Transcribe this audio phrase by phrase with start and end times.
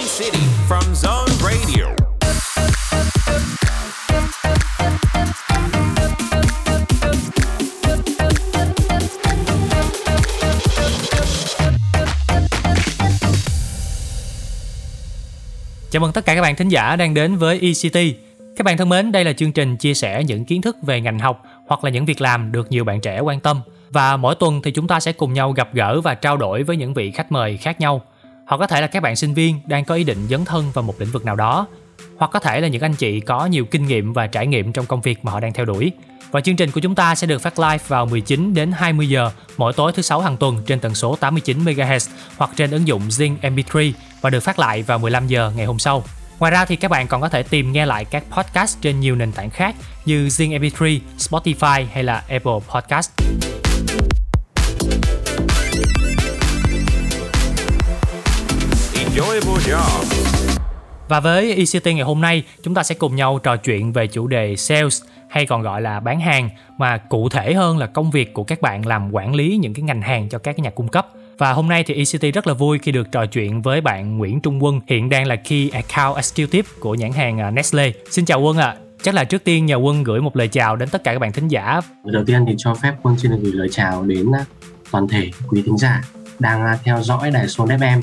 [0.00, 1.84] City from Zone Radio.
[15.90, 18.16] Chào mừng tất cả các bạn thính giả đang đến với ECT.
[18.56, 21.18] Các bạn thân mến, đây là chương trình chia sẻ những kiến thức về ngành
[21.18, 23.60] học hoặc là những việc làm được nhiều bạn trẻ quan tâm.
[23.90, 26.76] Và mỗi tuần thì chúng ta sẽ cùng nhau gặp gỡ và trao đổi với
[26.76, 28.02] những vị khách mời khác nhau.
[28.50, 30.82] Họ có thể là các bạn sinh viên đang có ý định dấn thân vào
[30.82, 31.66] một lĩnh vực nào đó,
[32.16, 34.86] hoặc có thể là những anh chị có nhiều kinh nghiệm và trải nghiệm trong
[34.86, 35.92] công việc mà họ đang theo đuổi.
[36.30, 39.30] Và chương trình của chúng ta sẽ được phát live vào 19 đến 20 giờ
[39.56, 43.02] mỗi tối thứ sáu hàng tuần trên tần số 89 MHz hoặc trên ứng dụng
[43.08, 46.04] Zing MP3 và được phát lại vào 15 giờ ngày hôm sau.
[46.38, 49.16] Ngoài ra thì các bạn còn có thể tìm nghe lại các podcast trên nhiều
[49.16, 53.10] nền tảng khác như Zing MP3, Spotify hay là Apple Podcast.
[59.20, 60.04] Enjoyable job.
[61.08, 64.26] Và với ECT ngày hôm nay, chúng ta sẽ cùng nhau trò chuyện về chủ
[64.26, 68.34] đề sales hay còn gọi là bán hàng mà cụ thể hơn là công việc
[68.34, 70.88] của các bạn làm quản lý những cái ngành hàng cho các cái nhà cung
[70.88, 71.08] cấp.
[71.38, 74.40] Và hôm nay thì ECT rất là vui khi được trò chuyện với bạn Nguyễn
[74.40, 77.92] Trung Quân, hiện đang là Key Account Executive của nhãn hàng à, Nestle.
[78.10, 78.66] Xin chào Quân ạ.
[78.66, 78.76] À.
[79.02, 81.32] Chắc là trước tiên nhờ Quân gửi một lời chào đến tất cả các bạn
[81.32, 81.80] thính giả.
[82.04, 84.44] Đầu tiên thì cho phép Quân xin được gửi lời chào đến à,
[84.90, 86.02] toàn thể quý thính giả
[86.38, 88.00] đang à, theo dõi đài số FM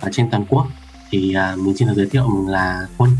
[0.00, 0.66] ở trên toàn quốc.
[1.10, 3.10] Thì uh, mình xin được giới thiệu mình là Quân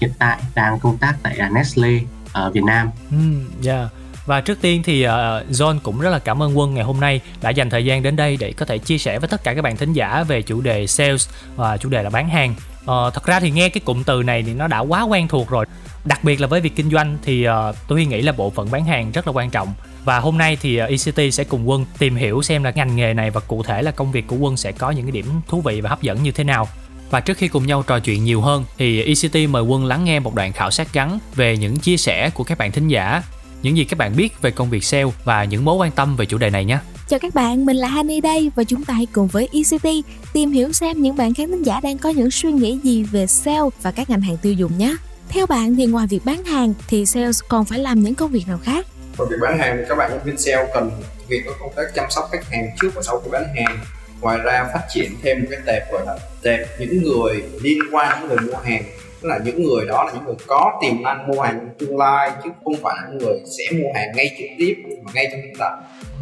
[0.00, 2.00] hiện tại đang công tác tại à, Nestle
[2.32, 2.90] ở Việt Nam.
[3.10, 3.50] Mm, yeah.
[3.60, 3.88] Dạ.
[4.26, 5.10] Và trước tiên thì uh,
[5.50, 8.16] John cũng rất là cảm ơn Quân ngày hôm nay đã dành thời gian đến
[8.16, 10.60] đây để có thể chia sẻ với tất cả các bạn thính giả về chủ
[10.60, 12.54] đề sales và chủ đề là bán hàng.
[12.80, 15.50] Uh, thật ra thì nghe cái cụm từ này thì nó đã quá quen thuộc
[15.50, 15.66] rồi.
[16.04, 18.84] Đặc biệt là với việc kinh doanh thì uh, tôi nghĩ là bộ phận bán
[18.84, 19.74] hàng rất là quan trọng.
[20.04, 23.14] Và hôm nay thì ờ, ICT sẽ cùng Quân tìm hiểu xem là ngành nghề
[23.14, 25.60] này và cụ thể là công việc của Quân sẽ có những cái điểm thú
[25.60, 26.68] vị và hấp dẫn như thế nào.
[27.10, 30.20] Và trước khi cùng nhau trò chuyện nhiều hơn thì ICT mời Quân lắng nghe
[30.20, 33.22] một đoạn khảo sát ngắn về những chia sẻ của các bạn thính giả
[33.62, 36.26] những gì các bạn biết về công việc sale và những mối quan tâm về
[36.26, 36.78] chủ đề này nhé.
[37.08, 39.88] Chào các bạn, mình là Hani đây và chúng ta hãy cùng với ICT
[40.32, 43.26] tìm hiểu xem những bạn khán thính giả đang có những suy nghĩ gì về
[43.26, 44.96] sale và các ngành hàng tiêu dùng nhé.
[45.28, 48.48] Theo bạn thì ngoài việc bán hàng thì sales còn phải làm những công việc
[48.48, 48.86] nào khác?
[49.20, 51.72] Còn việc bán hàng thì các bạn nhân viên sale cần thực hiện các công
[51.76, 53.78] tác chăm sóc khách hàng trước và sau khi bán hàng.
[54.20, 58.20] Ngoài ra, phát triển thêm một cái tệp gọi là tệp những người liên quan
[58.20, 58.82] đến người mua hàng.
[59.20, 61.98] Tức là những người đó là những người có tiềm năng mua hàng trong tương
[61.98, 65.28] lai, chứ không phải là những người sẽ mua hàng ngay trực tiếp, mà ngay
[65.32, 65.70] trong hiện tại.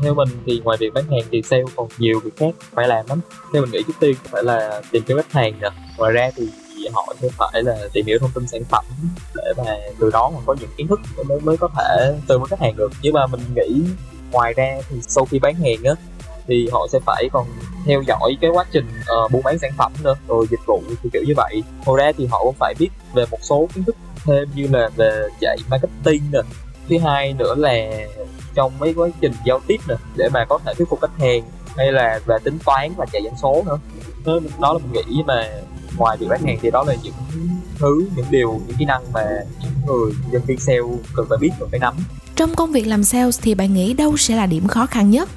[0.02, 3.04] Theo mình thì ngoài việc bán hàng thì sale còn nhiều việc khác phải làm
[3.08, 3.20] lắm.
[3.52, 5.68] Theo mình nghĩ trước tiên phải là tìm kiếm khách hàng nè.
[5.98, 6.48] Ngoài ra thì
[6.94, 8.84] họ sẽ phải là tìm hiểu thông tin sản phẩm
[9.34, 12.48] để mà từ đó mà có những kiến thức mới mới có thể từ với
[12.48, 12.92] khách hàng được.
[13.02, 13.82] Nhưng mà mình nghĩ
[14.32, 15.92] ngoài ra thì sau khi bán hàng á
[16.46, 17.46] thì họ sẽ phải còn
[17.86, 18.88] theo dõi cái quá trình
[19.24, 21.62] uh, buôn bán sản phẩm nữa rồi dịch vụ thì kiểu như vậy.
[21.86, 24.88] Ngoài ra thì họ cũng phải biết về một số kiến thức thêm như là
[24.96, 26.38] về dạy marketing nè.
[26.88, 27.74] Thứ hai nữa là
[28.54, 31.42] trong mấy quá trình giao tiếp nè để mà có thể thuyết phục khách hàng
[31.76, 33.78] hay là về tính toán và chạy doanh số nữa.
[34.60, 35.48] Đó là mình nghĩ mà
[35.98, 37.14] ngoài việc bán hàng thì đó là những
[37.78, 39.24] thứ những điều những kỹ năng mà
[39.60, 40.78] những người nhân viên sale
[41.16, 41.96] cần phải biết và phải nắm.
[42.36, 45.28] Trong công việc làm sales thì bạn nghĩ đâu sẽ là điểm khó khăn nhất?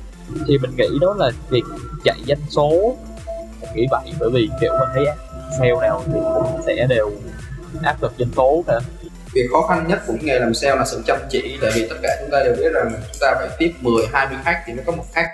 [0.48, 1.64] Thì mình nghĩ đó là việc
[2.04, 2.98] chạy doanh số
[3.62, 5.06] mình nghĩ vậy bởi vì kiểu mình thấy
[5.58, 7.12] sale nào thì cũng sẽ đều
[7.84, 8.80] áp lực doanh số cả.
[9.34, 11.96] Việc khó khăn nhất của nghề làm sale là sự chăm chỉ tại vì tất
[12.04, 14.84] cả chúng ta đều biết rằng chúng ta phải tiếp 10, 20 khách thì mới
[14.86, 15.28] có một khách.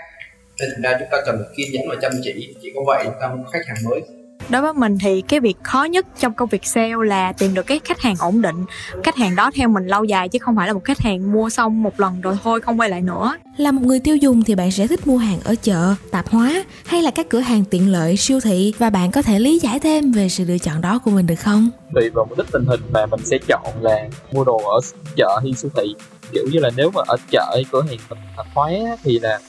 [0.59, 2.55] Nên thành ra chúng ta cần kiên nhẫn và chăm chỉ.
[2.61, 4.01] Chỉ có vậy chúng ta mới có khách hàng mới
[4.49, 7.65] đối với mình thì cái việc khó nhất trong công việc sale là tìm được
[7.65, 8.65] cái khách hàng ổn định.
[9.03, 11.49] Khách hàng đó theo mình lâu dài chứ không phải là một khách hàng mua
[11.49, 13.37] xong một lần rồi thôi không quay lại nữa.
[13.57, 16.63] Là một người tiêu dùng thì bạn sẽ thích mua hàng ở chợ tạp hóa
[16.85, 18.73] hay là các cửa hàng tiện lợi siêu thị?
[18.77, 21.39] Và bạn có thể lý giải thêm về sự lựa chọn đó của mình được
[21.39, 21.69] không?
[21.93, 24.79] Tùy vào mục đích tình hình mà mình sẽ chọn là mua đồ ở
[25.15, 25.95] chợ hay siêu thị.
[26.31, 28.69] Kiểu như là nếu mà ở chợ hay cửa hàng tạp hóa
[29.03, 29.39] thì là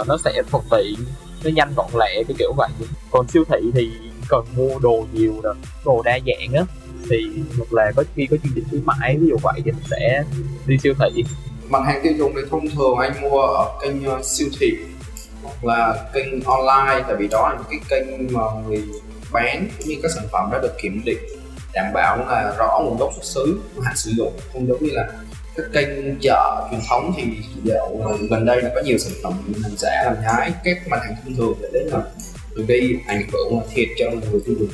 [0.00, 0.94] uh, nó sẽ thuận tiện
[1.44, 2.68] nó nhanh gọn lẹ cái kiểu vậy.
[3.10, 3.90] Còn siêu thị thì
[4.30, 5.50] cần mua đồ nhiều nè,
[5.84, 6.64] đồ đa dạng á,
[7.10, 7.16] thì
[7.58, 10.22] một là có khi có chương trình khuyến mãi, ví dụ vậy thì mình sẽ
[10.66, 11.24] đi siêu thị.
[11.68, 14.70] Mặt hàng tiêu dùng thì thông thường anh mua ở kênh ờ, siêu thị
[15.42, 18.84] hoặc là kênh online, tại vì đó là những cái kênh mà người
[19.32, 21.18] bán cũng như các sản phẩm đã được kiểm định,
[21.74, 24.32] đảm bảo là rõ nguồn gốc xuất xứ, hạn sử dụng.
[24.52, 25.08] Không giống như là
[25.56, 27.24] các kênh chợ truyền thống thì
[27.64, 31.14] dạo gần đây là có nhiều sản phẩm làm giả làm nhái, các mặt hàng
[31.24, 32.02] thông thường để đến là
[32.54, 34.68] gây ảnh hưởng thiệt cho người tiêu dùng.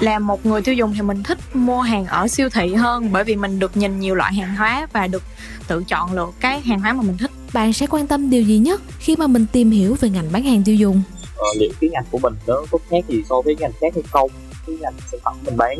[0.00, 3.24] Là một người tiêu dùng thì mình thích mua hàng ở siêu thị hơn bởi
[3.24, 5.22] vì mình được nhìn nhiều loại hàng hóa và được
[5.68, 7.30] tự chọn lựa cái hàng hóa mà mình thích.
[7.52, 10.42] Bạn sẽ quan tâm điều gì nhất khi mà mình tìm hiểu về ngành bán
[10.42, 11.02] hàng tiêu dùng?
[11.36, 14.02] Ờ, liệu cái ngành của mình nó có khác gì so với ngành khác hay
[14.10, 14.30] không?
[14.66, 15.78] Cái ngành sản phẩm mình bán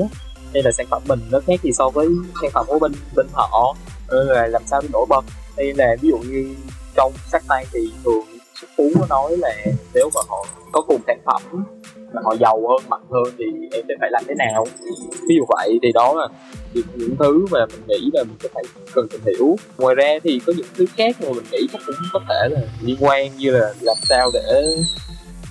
[0.54, 2.08] hay là sản phẩm mình nó khác gì so với
[2.42, 3.76] sản phẩm của bên bên họ?
[4.08, 5.24] Rồi làm sao để nổi bật?
[5.56, 6.54] Hay là ví dụ như
[6.96, 8.24] trong sách tay thì thường
[8.76, 9.54] phú có nói là
[9.94, 11.42] nếu mà họ có cùng sản phẩm
[12.12, 14.66] mà họ giàu hơn mạnh hơn thì em sẽ phải làm thế nào?
[15.28, 16.28] Ví dụ vậy thì đó là
[16.74, 18.64] những, những thứ mà mình nghĩ là mình sẽ phải
[18.94, 19.56] cần tìm hiểu.
[19.78, 22.60] Ngoài ra thì có những thứ khác mà mình nghĩ chắc cũng có thể là
[22.82, 24.62] liên quan như là làm sao để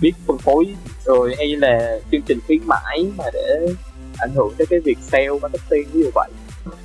[0.02, 0.66] biết phân phối
[1.06, 3.74] rồi hay là chương trình khuyến mãi mà để
[4.18, 6.30] ảnh hưởng tới cái việc sale marketing ví dụ vậy.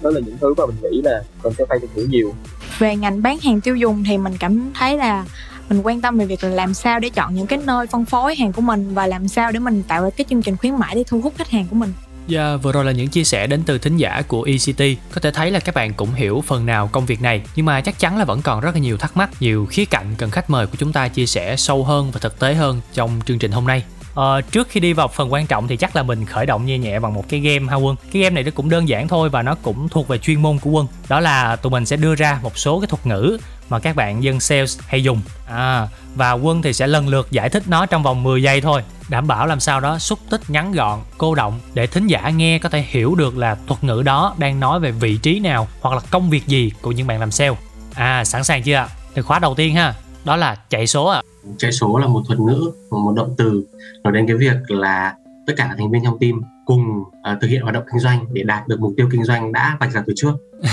[0.03, 2.35] Đó là những thứ mà mình nghĩ là cần sẽ phải tìm hiểu nhiều.
[2.79, 5.25] Về ngành bán hàng tiêu dùng thì mình cảm thấy là
[5.69, 8.37] mình quan tâm về việc là làm sao để chọn những cái nơi phân phối
[8.37, 10.95] hàng của mình và làm sao để mình tạo ra cái chương trình khuyến mãi
[10.95, 11.93] để thu hút khách hàng của mình
[12.29, 14.99] Yeah, dạ, vừa rồi là những chia sẻ đến từ thính giả của ECT.
[15.13, 17.81] Có thể thấy là các bạn cũng hiểu phần nào công việc này, nhưng mà
[17.81, 20.51] chắc chắn là vẫn còn rất là nhiều thắc mắc, nhiều khía cạnh cần khách
[20.51, 23.51] mời của chúng ta chia sẻ sâu hơn và thực tế hơn trong chương trình
[23.53, 23.83] hôm nay.
[24.17, 26.79] Ờ, trước khi đi vào phần quan trọng thì chắc là mình khởi động nhẹ
[26.79, 29.29] nhẹ bằng một cái game ha quân cái game này nó cũng đơn giản thôi
[29.29, 32.15] và nó cũng thuộc về chuyên môn của quân đó là tụi mình sẽ đưa
[32.15, 35.21] ra một số cái thuật ngữ mà các bạn dân sales hay dùng.
[35.47, 38.83] À, và quân thì sẽ lần lượt giải thích nó trong vòng 10 giây thôi
[39.09, 42.59] đảm bảo làm sao đó xúc tích ngắn gọn cô động để thính giả nghe
[42.59, 45.95] có thể hiểu được là thuật ngữ đó đang nói về vị trí nào hoặc
[45.95, 47.57] là công việc gì của những bạn làm sale.
[47.95, 51.23] À sẵn sàng chưa từ khóa đầu tiên ha đó là chạy số ạ.
[51.47, 51.51] À.
[51.59, 53.65] chạy số là một thuật ngữ một động từ.
[54.05, 55.15] Nói đến cái việc là
[55.47, 58.43] tất cả thành viên trong team cùng uh, thực hiện hoạt động kinh doanh để
[58.43, 60.33] đạt được mục tiêu kinh doanh đã vạch ra từ trước.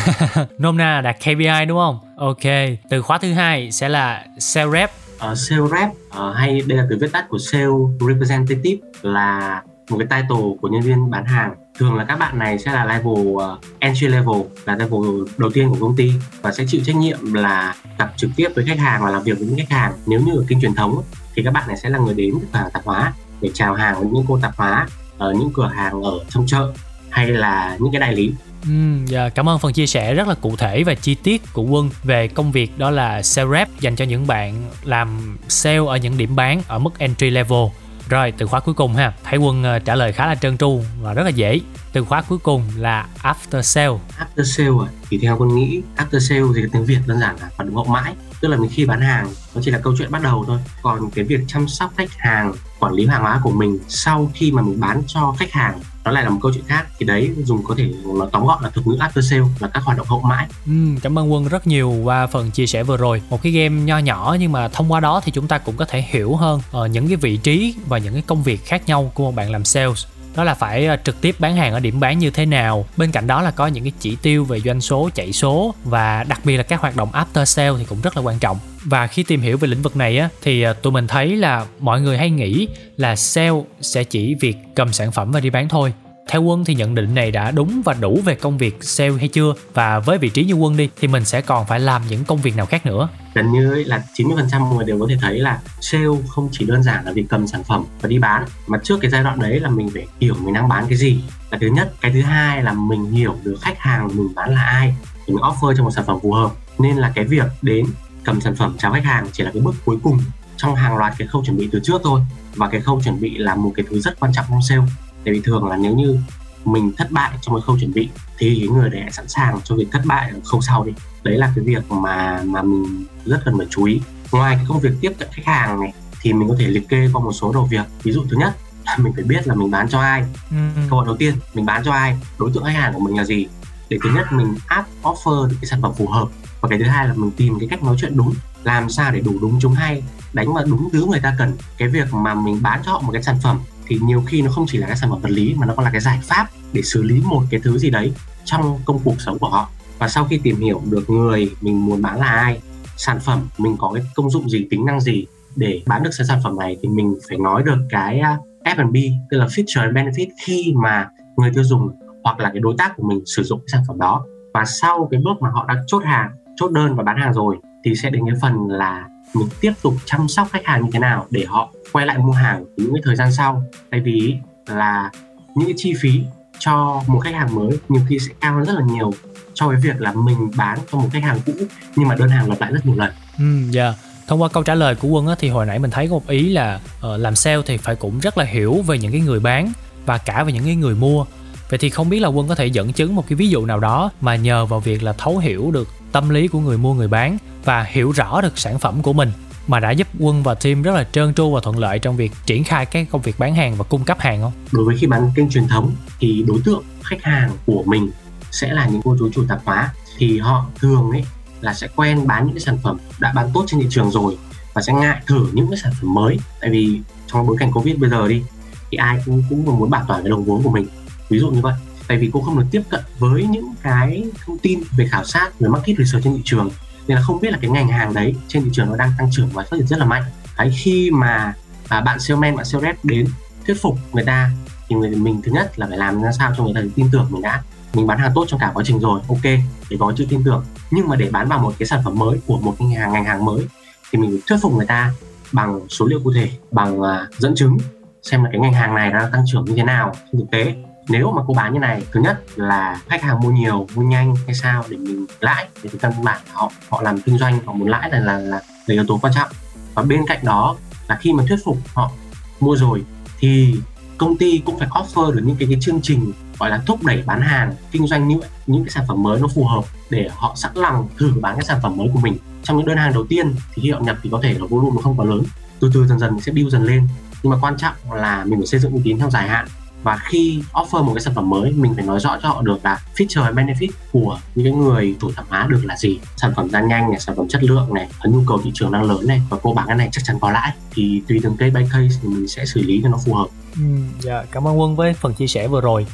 [0.57, 1.99] Nôm na đạt KPI đúng không?
[2.17, 2.43] Ok.
[2.89, 4.89] Từ khóa thứ hai sẽ là sales rep.
[5.31, 7.69] Uh, sales rep uh, hay đây là từ viết tắt của sales
[7.99, 12.59] representative là một cái title của nhân viên bán hàng thường là các bạn này
[12.59, 13.41] sẽ là level uh,
[13.79, 15.01] entry level là level
[15.37, 16.11] đầu tiên của công ty
[16.41, 19.39] và sẽ chịu trách nhiệm là gặp trực tiếp với khách hàng và làm việc
[19.39, 21.03] với những khách hàng nếu như ở kinh truyền thống
[21.35, 23.95] thì các bạn này sẽ là người đến cửa hàng tạp hóa để chào hàng
[23.99, 24.87] với những cô tạp hóa
[25.17, 26.73] ở những cửa hàng ở trong chợ
[27.09, 28.31] hay là những cái đại lý
[28.63, 31.61] Ừ, dạ, cảm ơn phần chia sẻ rất là cụ thể và chi tiết của
[31.61, 35.97] Quân về công việc đó là sales rep dành cho những bạn làm sale ở
[35.97, 37.65] những điểm bán ở mức entry level.
[38.09, 40.81] Rồi, từ khóa cuối cùng ha, thấy Quân uh, trả lời khá là trơn tru
[41.01, 41.59] và rất là dễ.
[41.93, 43.97] Từ khóa cuối cùng là after sale.
[44.19, 44.87] After sale à?
[45.09, 47.75] Thì theo Quân nghĩ after sale thì cái tiếng Việt đơn giản là phản ứng
[47.75, 48.13] hậu mãi.
[48.43, 50.59] Tức là mình khi bán hàng, nó chỉ là câu chuyện bắt đầu thôi.
[50.81, 54.51] Còn cái việc chăm sóc khách hàng, quản lý hàng hóa của mình sau khi
[54.51, 56.85] mà mình bán cho khách hàng nó lại là một câu chuyện khác.
[56.99, 59.83] Thì đấy dùng có thể nó tóm gọn là thuật ngữ after sale là các
[59.83, 60.47] hoạt động hậu mãi.
[60.65, 63.21] Ừ, cảm ơn quân rất nhiều qua phần chia sẻ vừa rồi.
[63.29, 65.85] Một cái game nho nhỏ nhưng mà thông qua đó thì chúng ta cũng có
[65.85, 69.11] thể hiểu hơn uh, những cái vị trí và những cái công việc khác nhau
[69.13, 70.05] của một bạn làm sales
[70.35, 72.85] đó là phải ờ, trực tiếp bán hàng ở điểm bán như thế nào.
[72.97, 76.23] Bên cạnh đó là có những cái chỉ tiêu về doanh số, chạy số và
[76.23, 78.57] đặc biệt là các hoạt động after sale thì cũng rất là quan trọng.
[78.85, 81.65] Và khi tìm hiểu về lĩnh vực này á, thì ờ, tụi mình thấy là
[81.79, 85.69] mọi người hay nghĩ là sale sẽ chỉ việc cầm sản phẩm và đi bán
[85.69, 85.93] thôi
[86.27, 89.27] theo quân thì nhận định này đã đúng và đủ về công việc sale hay
[89.27, 89.53] chưa?
[89.73, 92.41] Và với vị trí như quân đi, thì mình sẽ còn phải làm những công
[92.41, 93.09] việc nào khác nữa?
[93.33, 97.05] Gần như là 90% người đều có thể thấy là sale không chỉ đơn giản
[97.05, 98.45] là việc cầm sản phẩm và đi bán.
[98.67, 101.23] Mà trước cái giai đoạn đấy là mình phải hiểu mình đang bán cái gì.
[101.51, 104.61] Là thứ nhất, cái thứ hai là mình hiểu được khách hàng mình bán là
[104.61, 104.95] ai,
[105.27, 106.51] mình offer cho một sản phẩm phù hợp.
[106.79, 107.85] Nên là cái việc đến
[108.23, 110.19] cầm sản phẩm chào khách hàng chỉ là cái bước cuối cùng
[110.57, 112.21] trong hàng loạt cái khâu chuẩn bị từ trước thôi.
[112.55, 114.81] Và cái khâu chuẩn bị là một cái thứ rất quan trọng trong sale
[115.25, 116.19] tại vì thường là nếu như
[116.65, 119.75] mình thất bại trong cái khâu chuẩn bị thì cái người đấy sẵn sàng cho
[119.75, 120.91] việc thất bại ở khâu sau đi.
[121.23, 124.01] Đấy là cái việc mà mà mình rất cần phải chú ý.
[124.31, 127.09] Ngoài cái công việc tiếp cận khách hàng này thì mình có thể liệt kê
[127.13, 127.85] qua một số đầu việc.
[128.03, 130.23] Ví dụ thứ nhất là mình phải biết là mình bán cho ai.
[130.49, 130.57] Ừ.
[130.89, 132.17] câu hỏi đầu tiên mình bán cho ai?
[132.39, 133.47] Đối tượng khách hàng của mình là gì?
[133.89, 136.27] Để thứ nhất mình áp offer được cái sản phẩm phù hợp.
[136.61, 139.19] Và cái thứ hai là mình tìm cái cách nói chuyện đúng làm sao để
[139.19, 140.03] đủ đúng chúng hay
[140.33, 141.57] đánh vào đúng thứ người ta cần.
[141.77, 144.51] Cái việc mà mình bán cho họ một cái sản phẩm thì nhiều khi nó
[144.51, 146.47] không chỉ là cái sản phẩm vật lý mà nó còn là cái giải pháp
[146.73, 148.13] để xử lý một cái thứ gì đấy
[148.45, 149.69] trong công cuộc sống của họ.
[149.99, 152.61] Và sau khi tìm hiểu được người mình muốn bán là ai,
[152.97, 155.25] sản phẩm mình có cái công dụng gì, tính năng gì
[155.55, 158.95] để bán được cái sản phẩm này thì mình phải nói được cái à, F&B
[159.29, 161.89] tức là feature and benefit khi mà người tiêu dùng
[162.23, 164.25] hoặc là cái đối tác của mình sử dụng cái sản phẩm đó.
[164.53, 167.57] Và sau cái bước mà họ đã chốt hàng, chốt đơn và bán hàng rồi
[167.83, 170.99] thì sẽ đến cái phần là mình tiếp tục chăm sóc khách hàng như thế
[170.99, 174.35] nào để họ quay lại mua hàng những cái thời gian sau tại vì
[174.67, 175.11] là
[175.55, 176.21] những cái chi phí
[176.59, 179.11] cho một khách hàng mới nhiều khi sẽ cao hơn rất là nhiều
[179.55, 181.53] so với việc là mình bán cho một khách hàng cũ
[181.95, 183.11] nhưng mà đơn hàng lặp lại rất nhiều lần.
[183.37, 183.83] Ừ, dạ.
[183.83, 183.95] Yeah.
[184.27, 186.27] Thông qua câu trả lời của Quân á, thì hồi nãy mình thấy có một
[186.27, 189.39] ý là uh, làm sale thì phải cũng rất là hiểu về những cái người
[189.39, 189.71] bán
[190.05, 191.25] và cả về những cái người mua.
[191.69, 193.79] Vậy thì không biết là Quân có thể dẫn chứng một cái ví dụ nào
[193.79, 197.07] đó mà nhờ vào việc là thấu hiểu được tâm lý của người mua người
[197.07, 199.31] bán và hiểu rõ được sản phẩm của mình,
[199.67, 202.31] mà đã giúp quân và team rất là trơn tru và thuận lợi trong việc
[202.45, 204.51] triển khai các công việc bán hàng và cung cấp hàng không?
[204.71, 208.11] đối với khi bán kênh truyền thống thì đối tượng, khách hàng của mình
[208.51, 209.93] sẽ là những cô chú chủ tạp hóa.
[210.17, 211.25] Thì họ thường ấy
[211.61, 214.37] là sẽ quen bán những cái sản phẩm đã bán tốt trên thị trường rồi
[214.73, 216.37] và sẽ ngại thử những cái sản phẩm mới.
[216.61, 218.43] Tại vì trong bối cảnh covid bây giờ đi,
[218.91, 220.87] thì ai cũng cũng muốn bảo toàn cái đồng vốn của mình.
[221.29, 221.73] Ví dụ như vậy
[222.07, 225.59] tại vì cô không được tiếp cận với những cái thông tin về khảo sát
[225.59, 226.69] về market research trên thị trường.
[227.07, 229.27] Nên là không biết là cái ngành hàng đấy trên thị trường nó đang tăng
[229.31, 230.23] trưởng và phát triển rất là mạnh.
[230.57, 231.53] Đấy khi mà
[231.87, 233.27] à, bạn salesman bạn sales rep đến
[233.65, 234.51] thuyết phục người ta
[234.89, 237.27] thì người mình thứ nhất là phải làm ra sao cho người ta tin tưởng
[237.29, 237.63] mình đã.
[237.93, 239.43] Mình bán hàng tốt trong cả quá trình rồi ok
[239.89, 240.65] để có chữ tin tưởng.
[240.91, 243.13] Nhưng mà để bán vào một cái sản phẩm mới của một cái ngành hàng
[243.13, 243.67] ngành hàng mới
[244.11, 245.13] thì mình phải thuyết phục người ta
[245.51, 247.07] bằng số liệu cụ thể bằng uh,
[247.37, 247.77] dẫn chứng
[248.21, 250.75] xem là cái ngành hàng này đang tăng trưởng như thế nào trên thực tế
[251.09, 254.35] nếu mà cô bán như này thứ nhất là khách hàng mua nhiều mua nhanh
[254.45, 256.71] hay sao để mình lãi thì căn bản là họ.
[256.89, 259.49] Họ làm kinh doanh họ muốn lãi là là là, là yếu tố quan trọng.
[259.93, 260.75] Và bên cạnh đó
[261.07, 262.11] là khi mà thuyết phục họ
[262.59, 263.03] mua rồi
[263.39, 263.75] thì
[264.17, 267.23] công ty cũng phải offer được những cái, cái chương trình gọi là thúc đẩy
[267.25, 270.53] bán hàng kinh doanh những những cái sản phẩm mới nó phù hợp để họ
[270.55, 272.37] sẵn lòng thử bán cái sản phẩm mới của mình.
[272.63, 274.95] Trong những đơn hàng đầu tiên thì khi họ nhập thì có thể là volume
[274.95, 275.43] nó không quá lớn.
[275.79, 277.07] Từ từ dần dần sẽ build dần lên.
[277.43, 279.67] Nhưng mà quan trọng là mình phải xây dựng uy tín theo dài hạn
[280.03, 282.85] và khi offer một cái sản phẩm mới mình phải nói rõ cho họ được
[282.85, 286.69] là feature benefit của những cái người chủ thẩm hóa được là gì sản phẩm
[286.69, 289.41] ra nhanh này sản phẩm chất lượng này nhu cầu thị trường đang lớn này
[289.49, 292.19] và cô bán cái này chắc chắn có lãi thì tùy từng case by case
[292.21, 293.81] thì mình sẽ xử lý cho nó phù hợp Ừ,
[294.19, 296.05] dạ, cảm ơn Quân với phần chia sẻ vừa rồi.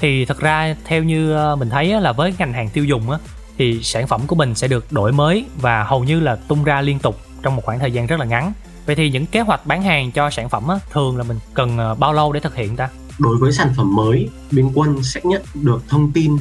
[0.00, 3.18] Thì thật ra theo như ờ, mình thấy là với ngành hàng tiêu dùng á,
[3.58, 6.80] thì sản phẩm của mình sẽ được đổi mới và hầu như là tung ra
[6.80, 8.52] liên tục trong một khoảng thời gian rất là ngắn.
[8.86, 11.78] Vậy thì những kế hoạch bán hàng cho sản phẩm á, thường là mình cần
[11.78, 12.88] ờ, bao lâu để thực hiện ta?
[13.18, 16.36] Đối với sản phẩm mới bên quân sẽ nhận được thông tin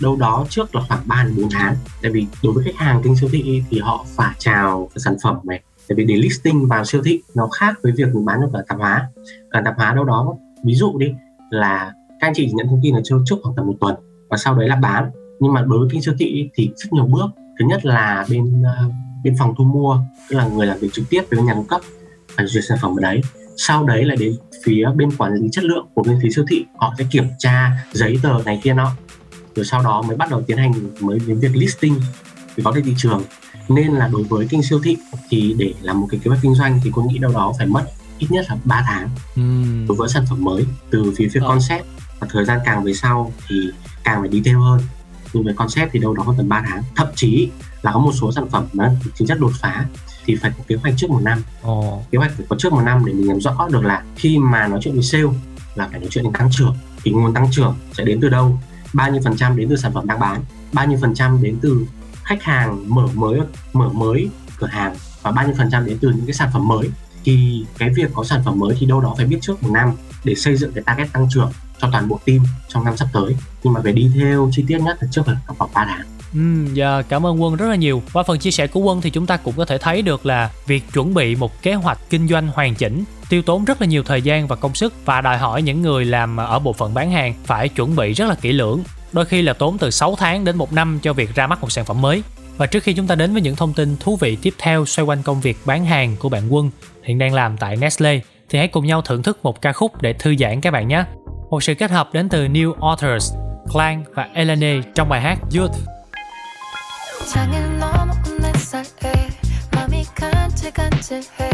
[0.00, 1.76] đâu đó trước là khoảng 3 đến 4 tháng.
[2.02, 5.38] Tại vì đối với khách hàng kênh siêu thị thì họ phải chào sản phẩm
[5.44, 5.60] này.
[5.88, 8.64] Tại vì để listing vào siêu thị nó khác với việc mình bán được ở
[8.68, 9.08] tạp hóa.
[9.50, 10.34] Ở tạp hóa đâu đó
[10.64, 11.12] ví dụ đi
[11.50, 13.94] là các anh chị chỉ nhận thông tin là trước trước khoảng tầm một tuần
[14.30, 15.10] và sau đấy là bán.
[15.40, 17.26] Nhưng mà đối với kênh siêu thị thì rất nhiều bước.
[17.58, 18.92] Thứ nhất là bên uh,
[19.24, 19.98] bên phòng thu mua
[20.30, 21.80] tức là người làm việc trực tiếp với nhà cung cấp
[22.36, 23.20] phải duyệt sản phẩm ở đấy
[23.68, 26.64] sau đấy là đến phía bên quản lý chất lượng của bên phía siêu thị
[26.78, 28.92] họ sẽ kiểm tra giấy tờ này kia nọ.
[29.54, 32.00] Rồi sau đó mới bắt đầu tiến hành mới đến việc listing
[32.56, 33.22] thì có trên thị trường.
[33.68, 34.96] Nên là đối với kênh siêu thị
[35.30, 37.66] thì để làm một cái kế hoạch kinh doanh thì tôi nghĩ đâu đó phải
[37.66, 37.84] mất
[38.18, 41.48] ít nhất là 3 tháng Ừm, đối với sản phẩm mới từ phía phía Ờ.
[41.48, 41.84] concept
[42.20, 43.56] và thời gian càng về sau thì
[44.04, 44.80] càng phải detail hơn.
[45.32, 46.82] Nhưng về concept thì đâu đó khoảng tầm 3 tháng.
[46.96, 47.48] Thậm chí
[47.82, 49.84] là có một số sản phẩm nó chính chất đột phá
[50.24, 51.42] thì phải có kế hoạch trước một năm.
[51.62, 54.38] Ồ, kế hoạch phải có trước một năm để mình làm rõ được là khi
[54.38, 55.24] mà nói chuyện với sale
[55.74, 58.58] là phải nói chuyện đến tăng trưởng thì nguồn tăng trưởng sẽ đến từ đâu?
[58.92, 60.44] Bao nhiêu phần trăm đến từ sản phẩm đang bán?
[60.72, 61.86] Bao nhiêu phần trăm đến từ
[62.24, 63.40] khách hàng mở mới
[63.72, 64.94] mở mới cửa hàng?
[65.22, 66.90] Và bao nhiêu phần trăm đến từ những cái sản phẩm mới?
[67.24, 69.92] Thì cái việc có sản phẩm mới thì đâu đó phải biết trước một năm
[70.24, 73.36] để xây dựng cái target tăng trưởng cho toàn bộ team trong năm sắp tới.
[73.62, 77.02] Nhưng mà về detail chi tiết nhất là trước phải khoảng 3 tháng Ừm, dạ,
[77.08, 78.02] cảm ơn Quân rất là nhiều.
[78.12, 80.50] Qua phần chia sẻ của Quân thì chúng ta cũng có thể thấy được là
[80.66, 84.02] việc chuẩn bị một kế hoạch kinh doanh hoàn chỉnh tiêu tốn rất là nhiều
[84.02, 87.10] thời gian và công sức và đòi hỏi những người làm ở bộ phận bán
[87.10, 88.82] hàng phải chuẩn bị rất là kỹ lưỡng.
[89.12, 91.72] Đôi khi là tốn từ 6 tháng đến một năm cho việc ra mắt một
[91.72, 92.22] sản phẩm mới.
[92.56, 95.06] Và trước khi chúng ta đến với những thông tin thú vị tiếp theo xoay
[95.06, 96.70] quanh công việc bán hàng của bạn Quân
[97.02, 100.12] hiện đang làm tại Nestle thì hãy cùng nhau thưởng thức một ca khúc để
[100.12, 101.04] thư giãn các bạn nhé.
[101.50, 103.32] Một sự kết hợp đến từ New Authors,
[103.72, 105.74] Clan và Elene trong bài hát Youth
[107.26, 109.28] 장을 넘어온 내 살에
[109.72, 111.50] 맘이 간질간질해.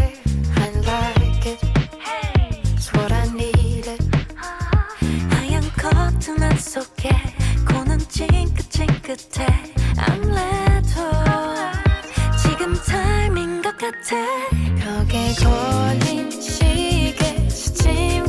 [0.56, 1.60] I like it.
[2.74, 3.98] It's what I needed
[5.30, 7.10] 하얀 커튼 속에
[7.68, 9.46] 고는 찡긋찡긋해.
[9.98, 10.76] I'm ready
[12.42, 14.16] 지금 타이밍 것 같아.
[14.78, 18.25] 벽에 걸린 시계 스침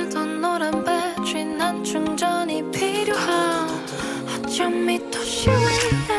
[0.00, 3.68] 오늘도 노란 배지 난 충전이 필요한
[4.26, 6.09] 어쩜 이 도시 위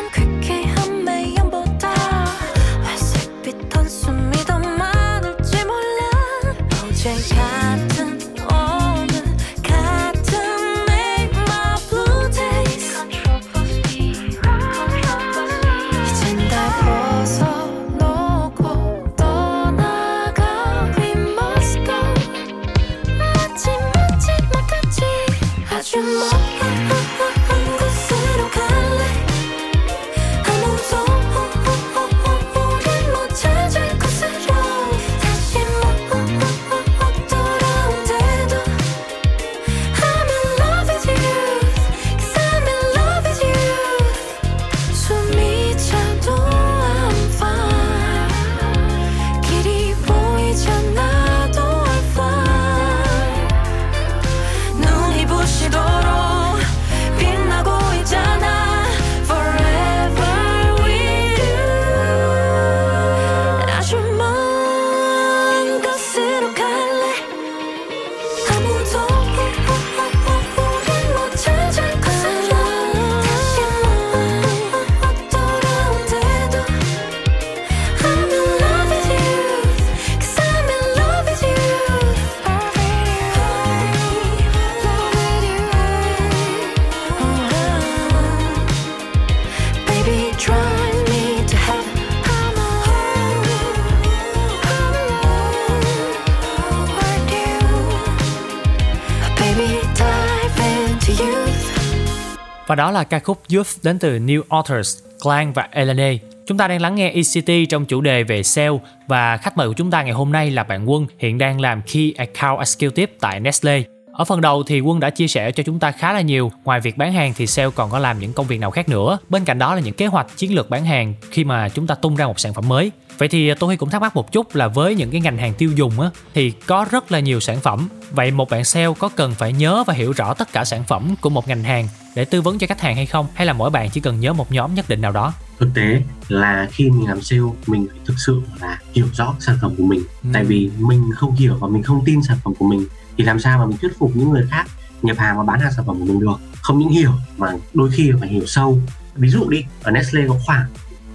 [102.72, 106.18] Và đó là ca khúc Youth đến từ New Authors, Clan và Elene.
[106.46, 109.74] Chúng ta đang lắng nghe ECT trong chủ đề về sale và khách mời của
[109.74, 113.40] chúng ta ngày hôm nay là bạn Quân hiện đang làm Key Account Executive tại
[113.40, 113.84] Nestle.
[114.14, 116.80] Ở phần đầu thì Quân đã chia sẻ cho chúng ta khá là nhiều, ngoài
[116.80, 119.18] việc bán hàng thì sale còn có làm những công việc nào khác nữa.
[119.30, 121.96] Bên cạnh đó là những kế hoạch chiến lược bán hàng khi mà chúng ta
[121.96, 122.92] tung ra một sản phẩm mới.
[123.22, 125.72] Vậy thì tôi cũng thắc mắc một chút là với những cái ngành hàng tiêu
[125.76, 127.88] dùng á thì có rất là nhiều sản phẩm.
[128.12, 131.16] Vậy một bạn sale có cần phải nhớ và hiểu rõ tất cả sản phẩm
[131.22, 133.28] của một ngành hàng để tư vấn cho khách hàng hay không?
[133.34, 135.34] Hay là mỗi bạn chỉ cần nhớ một nhóm nhất định nào đó?
[135.60, 139.58] thực tế là khi mình làm sale mình phải thực sự là hiểu rõ sản
[139.62, 140.30] phẩm của mình Ừ.
[140.34, 142.86] tại vì mình không hiểu và mình không tin sản phẩm của mình
[143.18, 144.66] thì làm sao mà mình thuyết phục những người khác
[145.02, 147.90] nhập hàng và bán hàng sản phẩm của mình được không những hiểu mà đôi
[147.92, 148.80] khi phải hiểu sâu
[149.16, 150.66] ví dụ đi ở Nestle có khoảng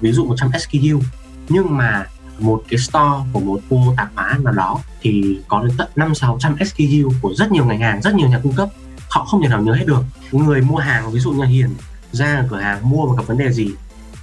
[0.00, 1.00] ví dụ 100 SKU
[1.48, 2.04] nhưng mà
[2.38, 6.14] một cái store của một khu tạp hóa nào đó thì có đến tận 5
[6.14, 8.68] 600 SKU của rất nhiều ngành hàng, rất nhiều nhà cung cấp.
[9.10, 10.02] Họ không thể nào nhớ hết được.
[10.32, 11.70] Người mua hàng ví dụ như Hiền
[12.12, 13.70] ra cửa hàng mua mà gặp vấn đề gì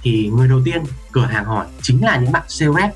[0.02, 0.82] thì người đầu tiên
[1.12, 2.94] cửa hàng hỏi chính là những bạn sales rep,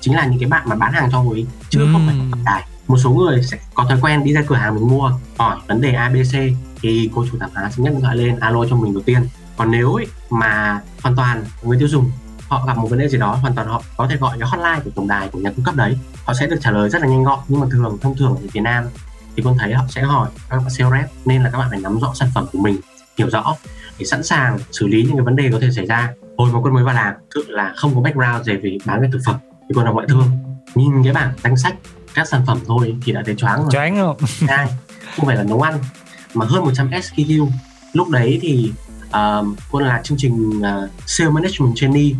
[0.00, 2.64] chính là những cái bạn mà bán hàng cho người chứ không phải tổng đài.
[2.88, 5.80] Một số người sẽ có thói quen đi ra cửa hàng mình mua hỏi vấn
[5.80, 6.34] đề ABC
[6.82, 9.28] thì cô chủ tạp hóa sẽ nhấc điện thoại lên alo cho mình đầu tiên.
[9.56, 12.10] Còn nếu ấy, mà hoàn toàn người tiêu dùng
[12.48, 14.80] họ gặp một vấn đề gì đó hoàn toàn họ có thể gọi cái hotline
[14.84, 15.98] của tổng đài của nhà cung cấp đấy.
[16.24, 18.42] Họ sẽ được trả lời rất là nhanh gọn nhưng mà thường thông thường ở
[18.52, 18.84] Việt Nam
[19.36, 21.80] thì con thấy họ sẽ hỏi các bạn sales rep nên là các bạn phải
[21.80, 22.80] nắm rõ sản phẩm của mình
[23.18, 23.56] hiểu rõ
[23.98, 26.12] để sẵn sàng xử lý những cái vấn đề có thể xảy ra.
[26.38, 29.08] Hồi mà quân mới vào làm thực là không có background về về bán về
[29.12, 29.36] thực phẩm
[29.68, 30.24] thì quân làm ngoại thương.
[30.74, 31.74] Nhìn cái bảng danh sách
[32.14, 33.70] các sản phẩm thôi thì đã thấy choáng rồi.
[33.72, 34.16] Choáng không?
[34.26, 34.68] sai
[35.16, 35.78] không phải là nấu ăn
[36.34, 37.48] mà hơn 100 SKU
[37.92, 38.72] lúc đấy thì
[39.08, 42.10] uh, quân là chương trình uh, sale management trainee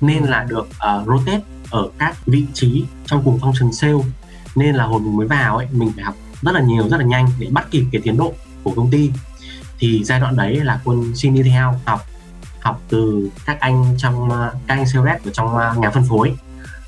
[0.00, 3.94] nên là được uh, rotate ở các vị trí trong cùng function sale
[4.54, 7.04] nên là hồi mình mới vào ấy mình phải học rất là nhiều rất là
[7.04, 8.32] nhanh để bắt kịp cái tiến độ
[8.62, 9.10] của công ty.
[9.78, 12.06] Thì giai đoạn đấy là quân xin đi theo học
[12.60, 14.30] học từ các anh trong uh,
[14.66, 16.36] các anh sales rep ở trong uh, nhà phân phối.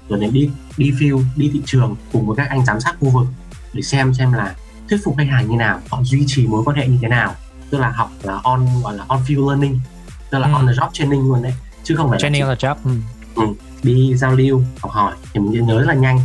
[0.08, 3.10] Rồi đến đi đi field đi thị trường cùng với các anh giám sát khu
[3.10, 3.26] vực
[3.72, 4.54] để xem xem là
[4.88, 7.34] thuyết phục khách hàng như nào họ duy trì mối quan hệ như thế nào.
[7.70, 9.80] Tức là học là on gọi là on field learning
[10.30, 10.52] tức là Ừ.
[10.52, 11.52] on the job training luôn đấy
[11.88, 12.74] chứ không phải Training là on the job.
[13.36, 13.42] Ừ.
[13.82, 16.20] chỉ đi giao lưu học hỏi thì mình nhớ rất là nhanh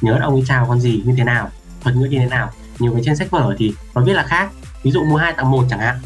[0.00, 1.50] nhớ ông ấy chào con gì như thế nào
[1.80, 4.50] thuật ngữ như thế nào nhiều cái trên sách vở thì nó viết là khác
[4.82, 5.96] ví dụ mua hai tặng một chẳng hạn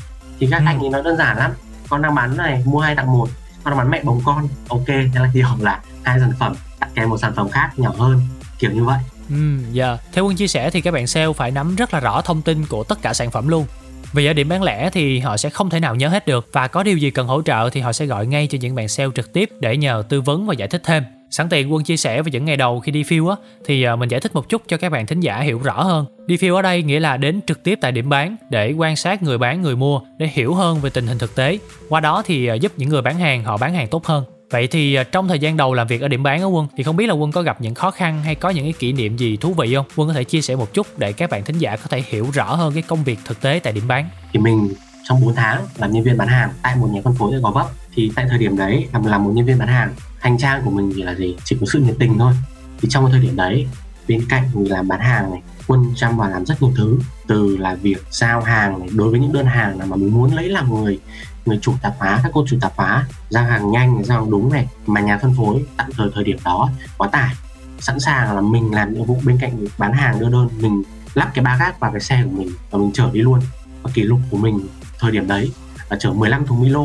[0.40, 0.64] thì các Ừ.
[0.66, 1.50] anh ấy nói đơn giản lắm
[1.88, 3.28] con đang bán này mua hai tặng một
[3.64, 6.90] con đang bán mẹ bồng con ok thế là hiểu là hai sản phẩm tặng
[6.94, 8.20] kèm một sản phẩm khác nhỏ hơn
[8.58, 8.98] kiểu như vậy
[9.28, 9.96] Ừ, dạ.
[10.12, 12.66] Theo Quân chia sẻ thì các bạn sale phải nắm rất là rõ thông tin
[12.66, 13.66] của tất cả sản phẩm luôn.
[14.12, 16.68] Vì ở điểm bán lẻ thì họ sẽ không thể nào nhớ hết được và
[16.68, 19.10] có điều gì cần hỗ trợ thì họ sẽ gọi ngay cho những bạn sale
[19.14, 21.02] trực tiếp để nhờ tư vấn và giải thích thêm.
[21.30, 23.96] Sẵn tiện, Quân chia sẻ về những ngày đầu khi đi phiêu á, thì ờ,
[23.96, 26.06] mình giải thích một chút cho các bạn thính giả hiểu rõ hơn.
[26.26, 29.22] Đi phiêu ở đây nghĩa là đến trực tiếp tại điểm bán để quan sát
[29.22, 31.58] người bán, người mua để hiểu hơn về tình hình thực tế.
[31.88, 34.24] Qua đó thì ờ, giúp những người bán hàng họ bán hàng tốt hơn.
[34.52, 36.82] Vậy thì à, trong thời gian đầu làm việc ở điểm bán của Quân, thì
[36.82, 39.16] không biết là Quân có gặp những khó khăn hay có những cái kỷ niệm
[39.16, 39.86] gì thú vị không?
[39.96, 42.26] Quân có thể chia sẻ một chút để các bạn thính giả có thể hiểu
[42.32, 44.08] rõ hơn cái công việc thực tế tại điểm bán.
[44.32, 44.72] thì mình
[45.08, 47.50] trong 4 tháng làm nhân viên bán hàng, tại một nhà phân phối ở Gò
[47.50, 50.62] Vấp, thì tại thời điểm đấy làm làm một nhân viên bán hàng, hành trang
[50.64, 52.32] của mình thì là gì chỉ có sự nhiệt tình thôi
[52.80, 53.66] thì trong cái thời điểm đấy,
[54.08, 57.56] bên cạnh mình làm bán hàng này, quân chăm vào làm rất nhiều thứ, từ
[57.56, 60.48] là việc giao hàng này, đối với những đơn hàng nào mà mình muốn lấy
[60.48, 60.98] làm người
[61.46, 64.52] người chủ tạp hóa các cô chủ tạp hóa giao hàng nhanh giao hàng đúng
[64.52, 67.34] này mà nhà phân phối tạm thời thời điểm đó quá tải.
[67.80, 70.82] Sẵn sàng là mình làm nhiệm vụ bên cạnh bán hàng đưa đơn mình
[71.14, 73.40] lắp cái ba gác vào cái xe của mình và mình chở đi luôn.
[73.82, 74.66] Và kỷ lục của mình
[74.98, 75.52] thời điểm đấy
[75.90, 76.84] là chở 15 thùng Milo.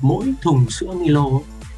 [0.00, 1.24] Mỗi thùng sữa Milo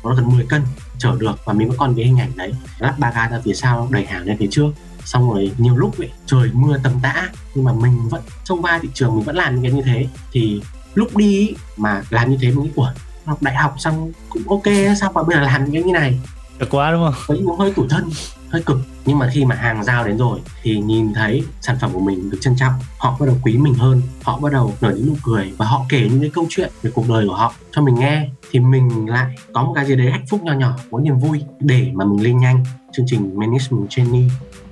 [0.04, 0.62] nó gần 10 cân
[0.98, 2.52] chở được và mình vẫn còn cái hình ảnh đấy.
[2.78, 4.70] Lắp ba ga ra phía sau đẩy hàng lên phía trước.
[5.04, 8.78] Xong rồi nhiều lúc ấy, trời mưa tầm tã nhưng mà mình vẫn trong vai
[8.82, 10.06] thị trường mình vẫn làm những cái như thế.
[10.32, 10.62] Thì
[10.94, 12.92] lúc đi mà làm như thế mình nghĩ của
[13.24, 16.18] học đại học xong cũng ok sao mà bây giờ làm như này?
[16.58, 17.14] Được quá đúng không?
[17.26, 18.10] có những hơi tủi thân
[18.52, 18.78] hơi cực.
[19.06, 22.30] Nhưng mà khi mà hàng giao đến rồi thì nhìn thấy sản phẩm của mình
[22.30, 25.16] được trân trọng họ bắt đầu quý mình hơn họ bắt đầu nở những nụ
[25.22, 27.94] cười và họ kể những cái câu chuyện về cuộc đời của họ cho mình
[27.94, 28.28] nghe.
[28.50, 31.42] Thì mình lại có một cái gì đấy hạnh phúc nhỏ nhỏ có niềm vui
[31.60, 32.64] để mà mình lên nhanh.
[32.92, 34.28] Chương trình management trainee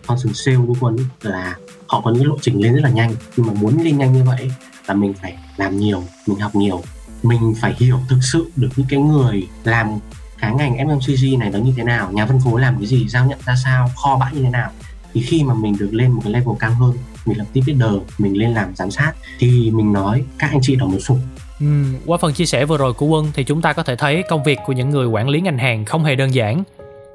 [0.06, 1.56] constant sale như quân ấy, là
[1.87, 3.14] họ có những lộ trình lên rất là nhanh.
[3.37, 4.50] Nhưng mà muốn lên nhanh như vậy
[4.87, 6.83] là mình phải làm nhiều mình học nhiều.
[7.23, 9.99] Mình phải hiểu thực sự được những cái người làm
[10.38, 13.27] cái ngành FMCG này nó như thế nào nhà phân phối làm cái gì giao
[13.27, 14.71] nhận ra sao kho bãi như thế nào.
[15.14, 18.03] Thì khi mà mình được lên một cái level cao hơn mình làm team leader
[18.19, 21.19] mình lên làm giám sát thì mình nói các anh chị đó mới phục
[21.61, 21.66] Ừ,
[22.07, 24.45] qua phần chia sẻ vừa rồi của Quân thì chúng ta có thể thấy công
[24.45, 26.62] việc của những người quản lý ngành hàng không hề đơn giản.